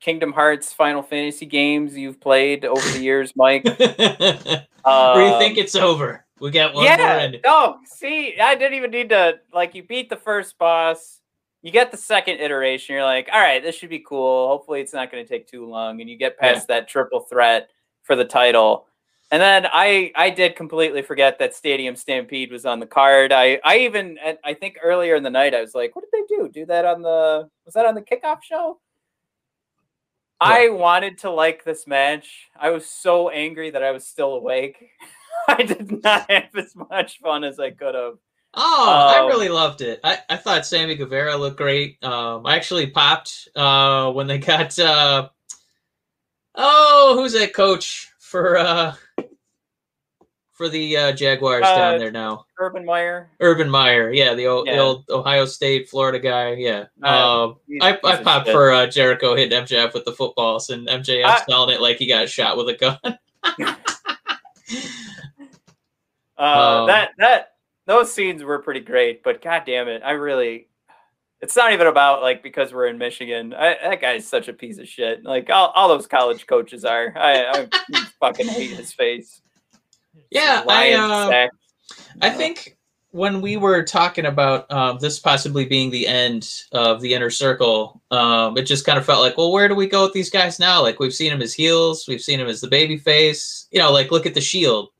[0.00, 3.64] Kingdom Hearts Final Fantasy games you've played over the years, Mike.
[3.66, 3.70] or
[5.22, 6.24] you think Um, it's over?
[6.40, 7.30] We got one more yeah.
[7.44, 11.19] No, see, I didn't even need to like you beat the first boss.
[11.62, 12.94] You get the second iteration.
[12.94, 14.48] You're like, all right, this should be cool.
[14.48, 16.00] Hopefully, it's not going to take too long.
[16.00, 17.68] And you get past that triple threat
[18.02, 18.86] for the title.
[19.32, 23.32] And then I I did completely forget that Stadium Stampede was on the card.
[23.32, 26.34] I I even I think earlier in the night I was like, what did they
[26.34, 26.48] do?
[26.48, 28.80] Do that on the was that on the kickoff show?
[30.40, 32.48] I wanted to like this match.
[32.58, 34.88] I was so angry that I was still awake.
[35.48, 38.14] I did not have as much fun as I could have.
[38.54, 40.00] Oh, I Um, really loved it.
[40.02, 42.02] I, I thought Sammy Guevara looked great.
[42.02, 45.28] Um, I actually popped uh, when they got uh,
[46.56, 48.94] oh, who's that coach for uh,
[50.50, 52.44] for the uh, Jaguars Uh, down there now?
[52.58, 53.30] Urban Meyer.
[53.40, 56.54] Urban Meyer, yeah, the old, the old Ohio State, Florida guy.
[56.54, 58.54] Yeah, Uh, um, he's- I, he's I popped shit.
[58.54, 62.06] for uh, Jericho hitting MJF with the footballs, and MJF I- selling it like he
[62.06, 62.98] got shot with a gun.
[66.38, 67.49] Uh, Um, that that
[67.90, 70.68] those scenes were pretty great, but god damn it, I really.
[71.40, 73.52] It's not even about like because we're in Michigan.
[73.52, 75.24] I, that guy's such a piece of shit.
[75.24, 77.12] Like all, all those college coaches are.
[77.16, 79.42] I, I fucking hate his face.
[80.30, 81.48] yeah, I uh.
[82.22, 82.76] I think
[83.10, 88.00] when we were talking about um, this possibly being the end of the inner circle,
[88.12, 90.60] um, it just kind of felt like, well, where do we go with these guys
[90.60, 90.80] now?
[90.80, 93.66] Like we've seen him as heels, we've seen him as the baby face.
[93.72, 94.90] You know, like look at the Shield.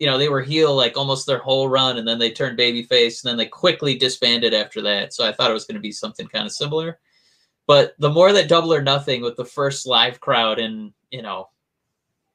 [0.00, 2.82] You know, they were heel like almost their whole run, and then they turned baby
[2.82, 5.12] face, and then they quickly disbanded after that.
[5.12, 6.98] So I thought it was going to be something kind of similar.
[7.66, 11.50] But the more that Double or Nothing with the first live crowd and you know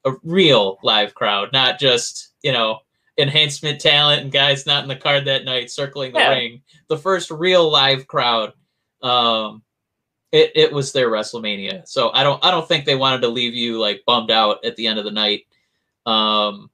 [0.06, 2.78] a real live crowd, not just you know
[3.18, 6.30] enhancement talent and guys not in the card that night circling the Yeah.
[6.30, 6.62] ring.
[6.88, 8.52] The first real live crowd.
[9.02, 9.62] Um
[10.32, 11.88] it, it was their WrestleMania.
[11.88, 14.76] So I don't I don't think they wanted to leave you like bummed out at
[14.76, 15.46] the end of the night.
[16.04, 16.70] Um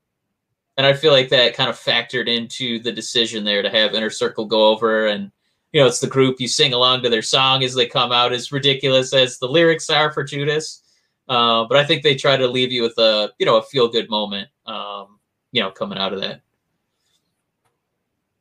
[0.77, 4.11] and I feel like that kind of factored into the decision there to have Inner
[4.11, 5.31] Circle go over and
[5.73, 8.33] you know it's the group you sing along to their song as they come out
[8.33, 10.83] as ridiculous as the lyrics are for Judas.
[11.29, 13.89] Uh, but I think they try to leave you with a you know a feel
[13.89, 14.49] good moment.
[14.67, 15.19] Um,
[15.53, 16.41] you know, coming out of that.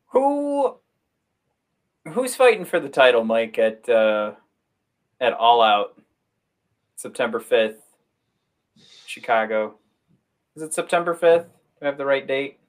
[0.07, 0.77] Who
[2.09, 4.34] who's fighting for the title, Mike, at uh,
[5.19, 6.01] at All Out,
[6.95, 7.82] September fifth,
[9.05, 9.75] Chicago?
[10.55, 11.45] Is it September fifth?
[11.82, 12.59] Do I have the right date?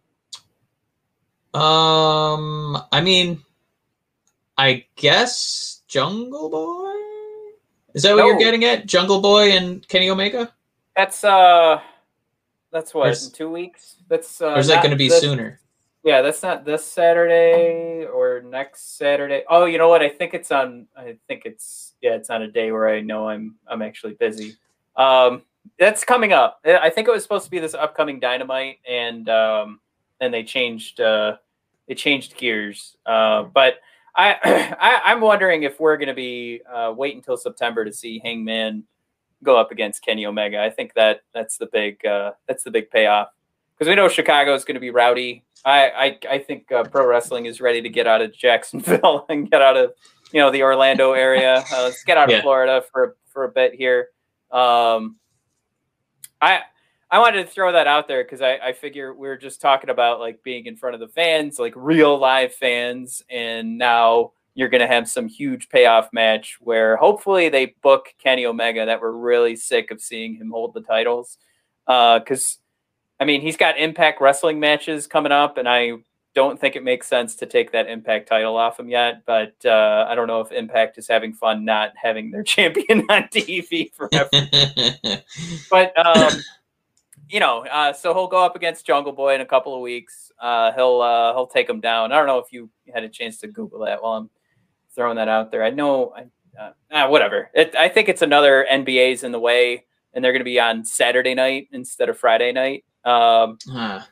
[1.52, 3.42] Um, I mean,
[4.56, 7.52] I guess Jungle Boy.
[7.92, 8.26] Is that what No.
[8.28, 8.86] you're getting at?
[8.86, 10.54] Jungle Boy and Kenny Omega,
[10.96, 11.80] That's uh,
[12.70, 13.96] that's what There's- in two weeks.
[14.08, 15.58] That's uh, or is that going to be this- sooner?
[16.04, 19.44] Yeah, that's not this Saturday or next Saturday.
[19.48, 20.02] Oh, you know what?
[20.02, 20.88] I think it's on.
[20.96, 24.56] I think it's yeah, it's on a day where I know I'm I'm actually busy.
[24.96, 25.42] Um,
[25.78, 26.60] that's coming up.
[26.64, 29.80] I think it was supposed to be this upcoming Dynamite, and um,
[30.20, 31.36] and they changed uh,
[31.88, 32.96] they changed gears.
[33.06, 33.76] Uh, but
[34.16, 34.36] I,
[34.80, 38.84] I I'm wondering if we're going to be uh, wait until September to see Hangman
[39.42, 40.62] go up against Kenny Omega.
[40.62, 43.28] I think that that's the big uh, that's the big payoff
[43.76, 45.44] because we know Chicago is going to be rowdy.
[45.64, 49.50] I I, I think uh, pro wrestling is ready to get out of Jacksonville and
[49.50, 49.92] get out of
[50.32, 51.64] you know the Orlando area.
[51.72, 52.42] Uh, let's get out of Yeah.
[52.42, 54.08] Florida for for a bit here.
[54.50, 55.16] Um,
[56.42, 56.60] I
[57.10, 59.90] I wanted to throw that out there because I, I figure we are just talking
[59.90, 64.68] about like being in front of the fans, like real live fans, and now you're
[64.68, 69.12] going to have some huge payoff match where hopefully they book Kenny Omega that we're
[69.12, 71.38] really sick of seeing him hold the titles.
[71.86, 72.58] Uh, because,
[73.18, 75.92] I mean, he's got Impact Wrestling matches coming up, and I
[76.34, 79.22] don't think it makes sense to take that Impact title off him yet.
[79.26, 83.24] But uh, I don't know if Impact is having fun not having their champion on
[83.24, 84.30] TV forever
[85.70, 86.40] but um,
[87.28, 90.30] you know, uh, so he'll go up against Jungle Boy in a couple of weeks.
[90.38, 92.12] Uh, he'll uh, he'll take him down.
[92.12, 94.30] I don't know if you had a chance to Google that while I'm
[94.94, 95.64] throwing that out there.
[95.64, 97.50] I know, I, uh, ah, whatever.
[97.54, 100.84] It, I think it's another NBA's in the way, and they're going to be on
[100.84, 102.84] Saturday night instead of Friday night.
[103.04, 104.06] Um, Ah,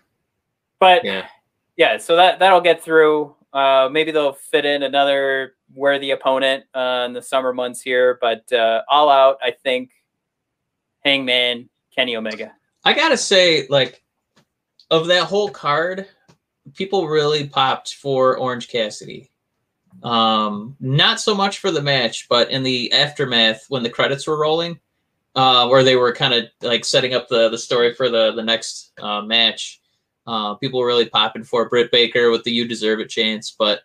[0.78, 1.26] but yeah.
[1.80, 3.34] Yeah, so that that'll get through.
[3.54, 8.52] Uh, maybe they'll fit in another worthy opponent uh, in the summer months here, but
[8.52, 9.90] uh, all out, I think
[11.06, 12.52] Hangman, Kenny Omega.
[12.84, 14.02] I gotta say, like,
[14.90, 16.06] of that whole card,
[16.74, 19.30] people really popped for Orange Cassidy.
[20.02, 24.38] Um, not so much for the match, but in the aftermath when the credits were
[24.38, 24.78] rolling,
[25.34, 28.44] uh, where they were kind of like setting up the the story for the the
[28.44, 29.79] next uh, match.
[30.26, 33.80] Uh, people were really popping for Britt Baker with the "You Deserve It" chance, but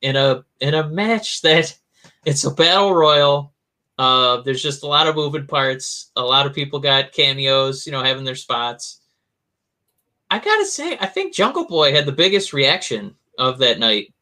[0.00, 1.76] in a in a match that
[2.24, 3.52] it's a battle royal
[3.98, 6.10] uh, there's just a lot of moving parts.
[6.16, 9.00] A lot of people got cameos, you know, having their spots.
[10.30, 14.14] I gotta say, I think Jungle Boy had the biggest reaction of that night.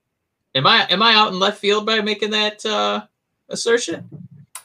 [0.55, 3.07] Am I am I out in left field by making that uh,
[3.49, 4.09] assertion?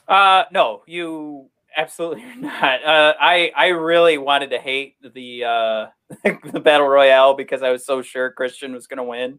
[0.08, 2.84] Uh, no, you absolutely not.
[2.84, 5.86] Uh, I I really wanted to hate the uh,
[6.52, 9.38] the battle royale because I was so sure Christian was going to win,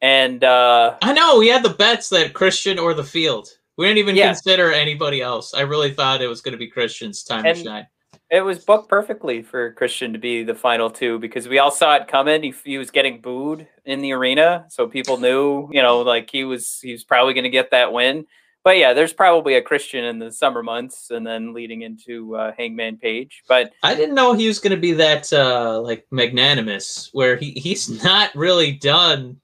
[0.00, 3.48] and uh, I know we had the bets that Christian or the field.
[3.76, 4.28] We didn't even Yeah.
[4.28, 5.52] consider anybody else.
[5.52, 7.86] I really thought it was going to be Christian's time And- to shine.
[8.30, 11.94] it was booked perfectly for Christian to be the final two because we all saw
[11.96, 12.42] it coming.
[12.42, 16.44] He, he was getting booed in the arena, so people knew, you know, like he
[16.44, 18.26] was he was probably going to get that win.
[18.66, 22.50] But yeah, there's probably a Christian in the summer months, and then leading into uh,
[22.58, 23.44] Hangman Page.
[23.46, 27.52] But I didn't know he was going to be that uh, like magnanimous, where he
[27.52, 29.36] he's not really done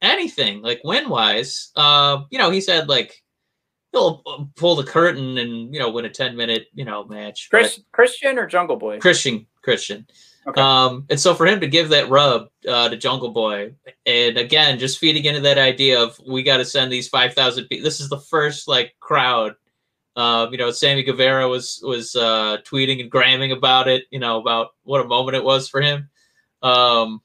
[0.00, 1.70] anything like win wise.
[1.76, 3.22] Uh, you know, he's had like
[3.92, 4.22] he'll
[4.56, 7.48] pull the curtain and you know win a ten minute you know match.
[7.50, 9.00] Chris, Christian or Jungle Boy?
[9.00, 10.06] Christian Christian.
[10.48, 10.60] Okay.
[10.60, 13.74] Um, and so for him to give that rub uh, to Jungle Boy,
[14.04, 17.66] and again, just feeding into that idea of we got to send these five thousand
[17.66, 17.84] people.
[17.84, 19.54] This is the first like crowd.
[20.14, 24.04] Uh, you know, Sammy Guevara was was uh, tweeting and gramming about it.
[24.10, 26.08] You know, about what a moment it was for him.
[26.62, 27.22] Um,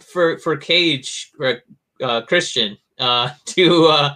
[0.00, 1.32] for for Cage
[2.02, 4.14] uh, Christian uh, to uh,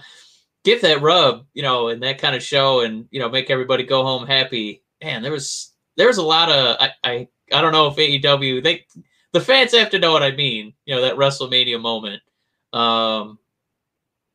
[0.64, 3.84] give that rub, you know, and that kind of show, and you know, make everybody
[3.84, 4.82] go home happy.
[5.02, 8.62] Man, there was there was a lot of I I, I don't know if AEW
[8.62, 8.84] they
[9.32, 10.74] the fans have to know what I mean.
[10.84, 12.22] You know, that WrestleMania moment.
[12.72, 13.38] Um,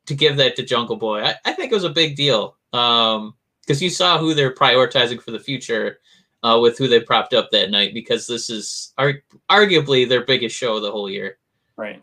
[0.06, 2.56] to give that to Jungle Boy, I, I think it was a big deal.
[2.72, 6.00] Um, because you saw who they're prioritizing for the future.
[6.44, 10.56] Uh, with who they propped up that night, because this is ar- arguably their biggest
[10.56, 11.40] show of the whole year.
[11.76, 12.02] Right.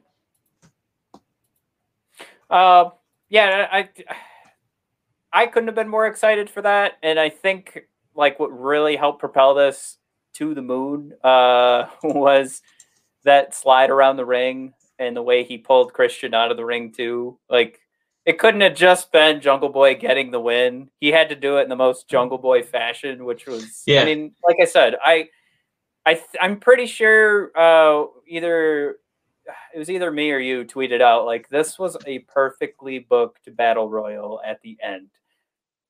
[2.51, 2.91] Uh,
[3.29, 3.89] yeah, I
[5.33, 9.21] I couldn't have been more excited for that, and I think like what really helped
[9.21, 9.99] propel this
[10.35, 12.63] to the moon uh, was
[13.25, 16.93] that slide around the ring and the way he pulled Christian out of the ring
[16.93, 17.39] too.
[17.49, 17.81] Like
[18.27, 20.89] it couldn't have just been Jungle Boy getting the win.
[21.01, 24.03] He had to do it in the most Jungle Boy fashion, which was Yeah.
[24.03, 25.29] I mean, like I said, I
[26.07, 28.97] I th- I'm pretty sure uh either
[29.75, 33.89] it was either me or you tweeted out like this was a perfectly booked battle
[33.91, 35.09] royal at the end.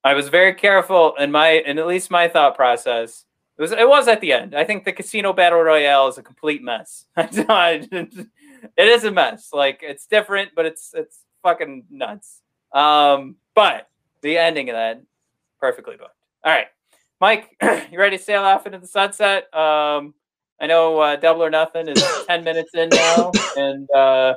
[0.05, 3.25] I was very careful in my in at least my thought process.
[3.57, 4.55] It was it was at the end.
[4.55, 7.07] I think the casino battle royale is a complete mess.
[7.17, 8.29] it
[8.77, 9.49] is a mess.
[9.53, 12.43] Like it's different, but it's it's fucking nuts.
[12.73, 13.89] Um, but
[14.21, 15.03] the ending of that
[15.59, 16.11] perfectly booked.
[16.45, 16.67] All right,
[17.21, 17.57] Mike,
[17.91, 19.45] you ready to sail off into the sunset?
[19.55, 20.13] Um,
[20.61, 24.35] I know uh, Double or Nothing is ten minutes in now, and uh,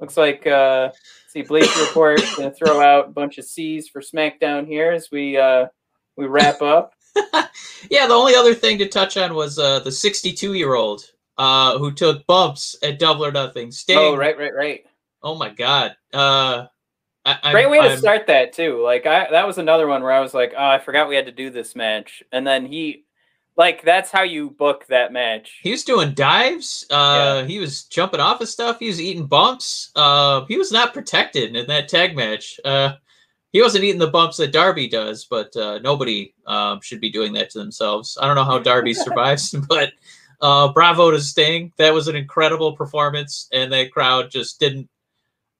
[0.00, 0.90] looks like uh,
[1.28, 5.36] see Bleacher Report gonna throw out a bunch of C's for SmackDown here as we
[5.36, 5.66] uh,
[6.16, 6.94] we wrap up.
[7.90, 11.04] Yeah, the only other thing to touch on was uh, the 62 year old
[11.38, 13.70] uh, who took bumps at Double or Nothing.
[13.70, 13.98] Sting.
[13.98, 14.84] Oh, right, right, right.
[15.22, 15.94] Oh my God.
[16.12, 16.66] Uh,
[17.24, 18.82] I, I'm, Great way to I'm- start that too.
[18.82, 21.26] Like I, that was another one where I was like, oh, I forgot we had
[21.26, 23.03] to do this match, and then he,
[23.56, 25.60] like, that's how you book that match.
[25.62, 26.84] He was doing dives.
[26.90, 28.78] Uh, He was jumping off of stuff.
[28.80, 29.90] He was eating bumps.
[29.94, 32.58] Uh, he was not protected in that tag match.
[32.64, 32.94] Uh,
[33.52, 37.32] he wasn't eating the bumps that Darby does, but uh, nobody um, should be doing
[37.34, 38.18] that to themselves.
[38.20, 39.92] I don't know how Darby survives, but
[40.40, 41.72] uh, bravo to Sting.
[41.78, 44.88] That was an incredible performance, and that crowd just didn't.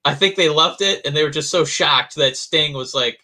[0.05, 3.21] I think they loved it, and they were just so shocked that Sting was like,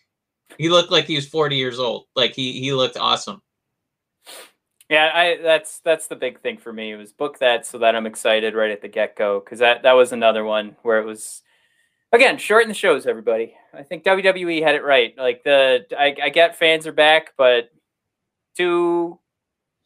[0.57, 2.07] he looked like he was 40 years old.
[2.15, 3.43] Like he he looked awesome.
[4.91, 6.91] Yeah, I that's that's the big thing for me.
[6.91, 9.85] It was book that so that I'm excited right at the get go because that
[9.85, 11.43] that was another one where it was
[12.13, 13.07] again shorten the shows.
[13.07, 15.17] Everybody, I think WWE had it right.
[15.17, 17.71] Like the I, I get fans are back, but
[18.57, 19.21] two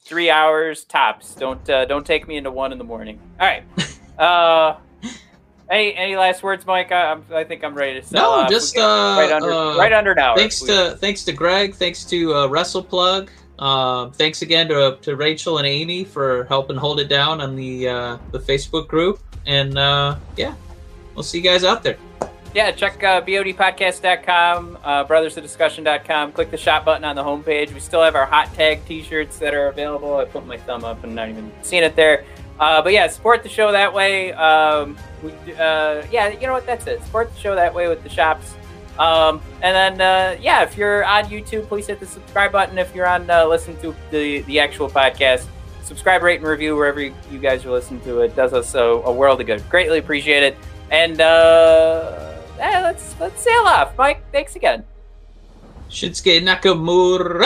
[0.07, 1.35] three hours tops.
[1.35, 3.21] Don't uh, don't take me into one in the morning.
[3.39, 3.65] All right.
[4.17, 4.77] Uh,
[5.69, 6.93] any any last words, Mike?
[6.93, 8.49] I, I'm, I think I'm ready to sell No.
[8.49, 10.37] Just, got right uh, under uh, right under an hour.
[10.37, 11.75] Thanks to thanks to Greg.
[11.75, 13.29] Thanks to uh, WrestlePlug.
[13.59, 17.89] Um, thanks again to, to Rachel and Amy for helping hold it down on the
[17.89, 19.21] uh, the Facebook group.
[19.47, 20.55] And uh, yeah,
[21.15, 21.99] we'll see you guys out there.
[22.55, 26.33] Yeah, check uh, bodpodcast.com, uh, brothersofdiscussion.com.
[26.33, 27.75] Click the shop button on the homepage.
[27.75, 30.17] We still have our hot tag t-shirts that are available.
[30.19, 32.25] I put my thumb up and not even seeing it there.
[32.61, 34.33] Uh, but yeah, support the show that way.
[34.35, 36.65] Um, we, uh, yeah, you know what?
[36.65, 37.03] That's it.
[37.03, 38.55] Support the show that way with the shops.
[38.99, 42.79] Um, and then, uh, yeah, if you're on YouTube, please hit the subscribe button.
[42.79, 45.47] If you're on uh, listening to the, the actual podcast,
[45.83, 48.37] subscribe, rate, and review wherever you, you guys are listening to it.
[48.37, 49.69] does us a, a world of good.
[49.69, 50.57] Greatly appreciate it.
[50.91, 54.23] And uh, let's let's sail off, Mike.
[54.31, 54.85] Thanks again.
[55.91, 57.45] Shinsuke Nakamura.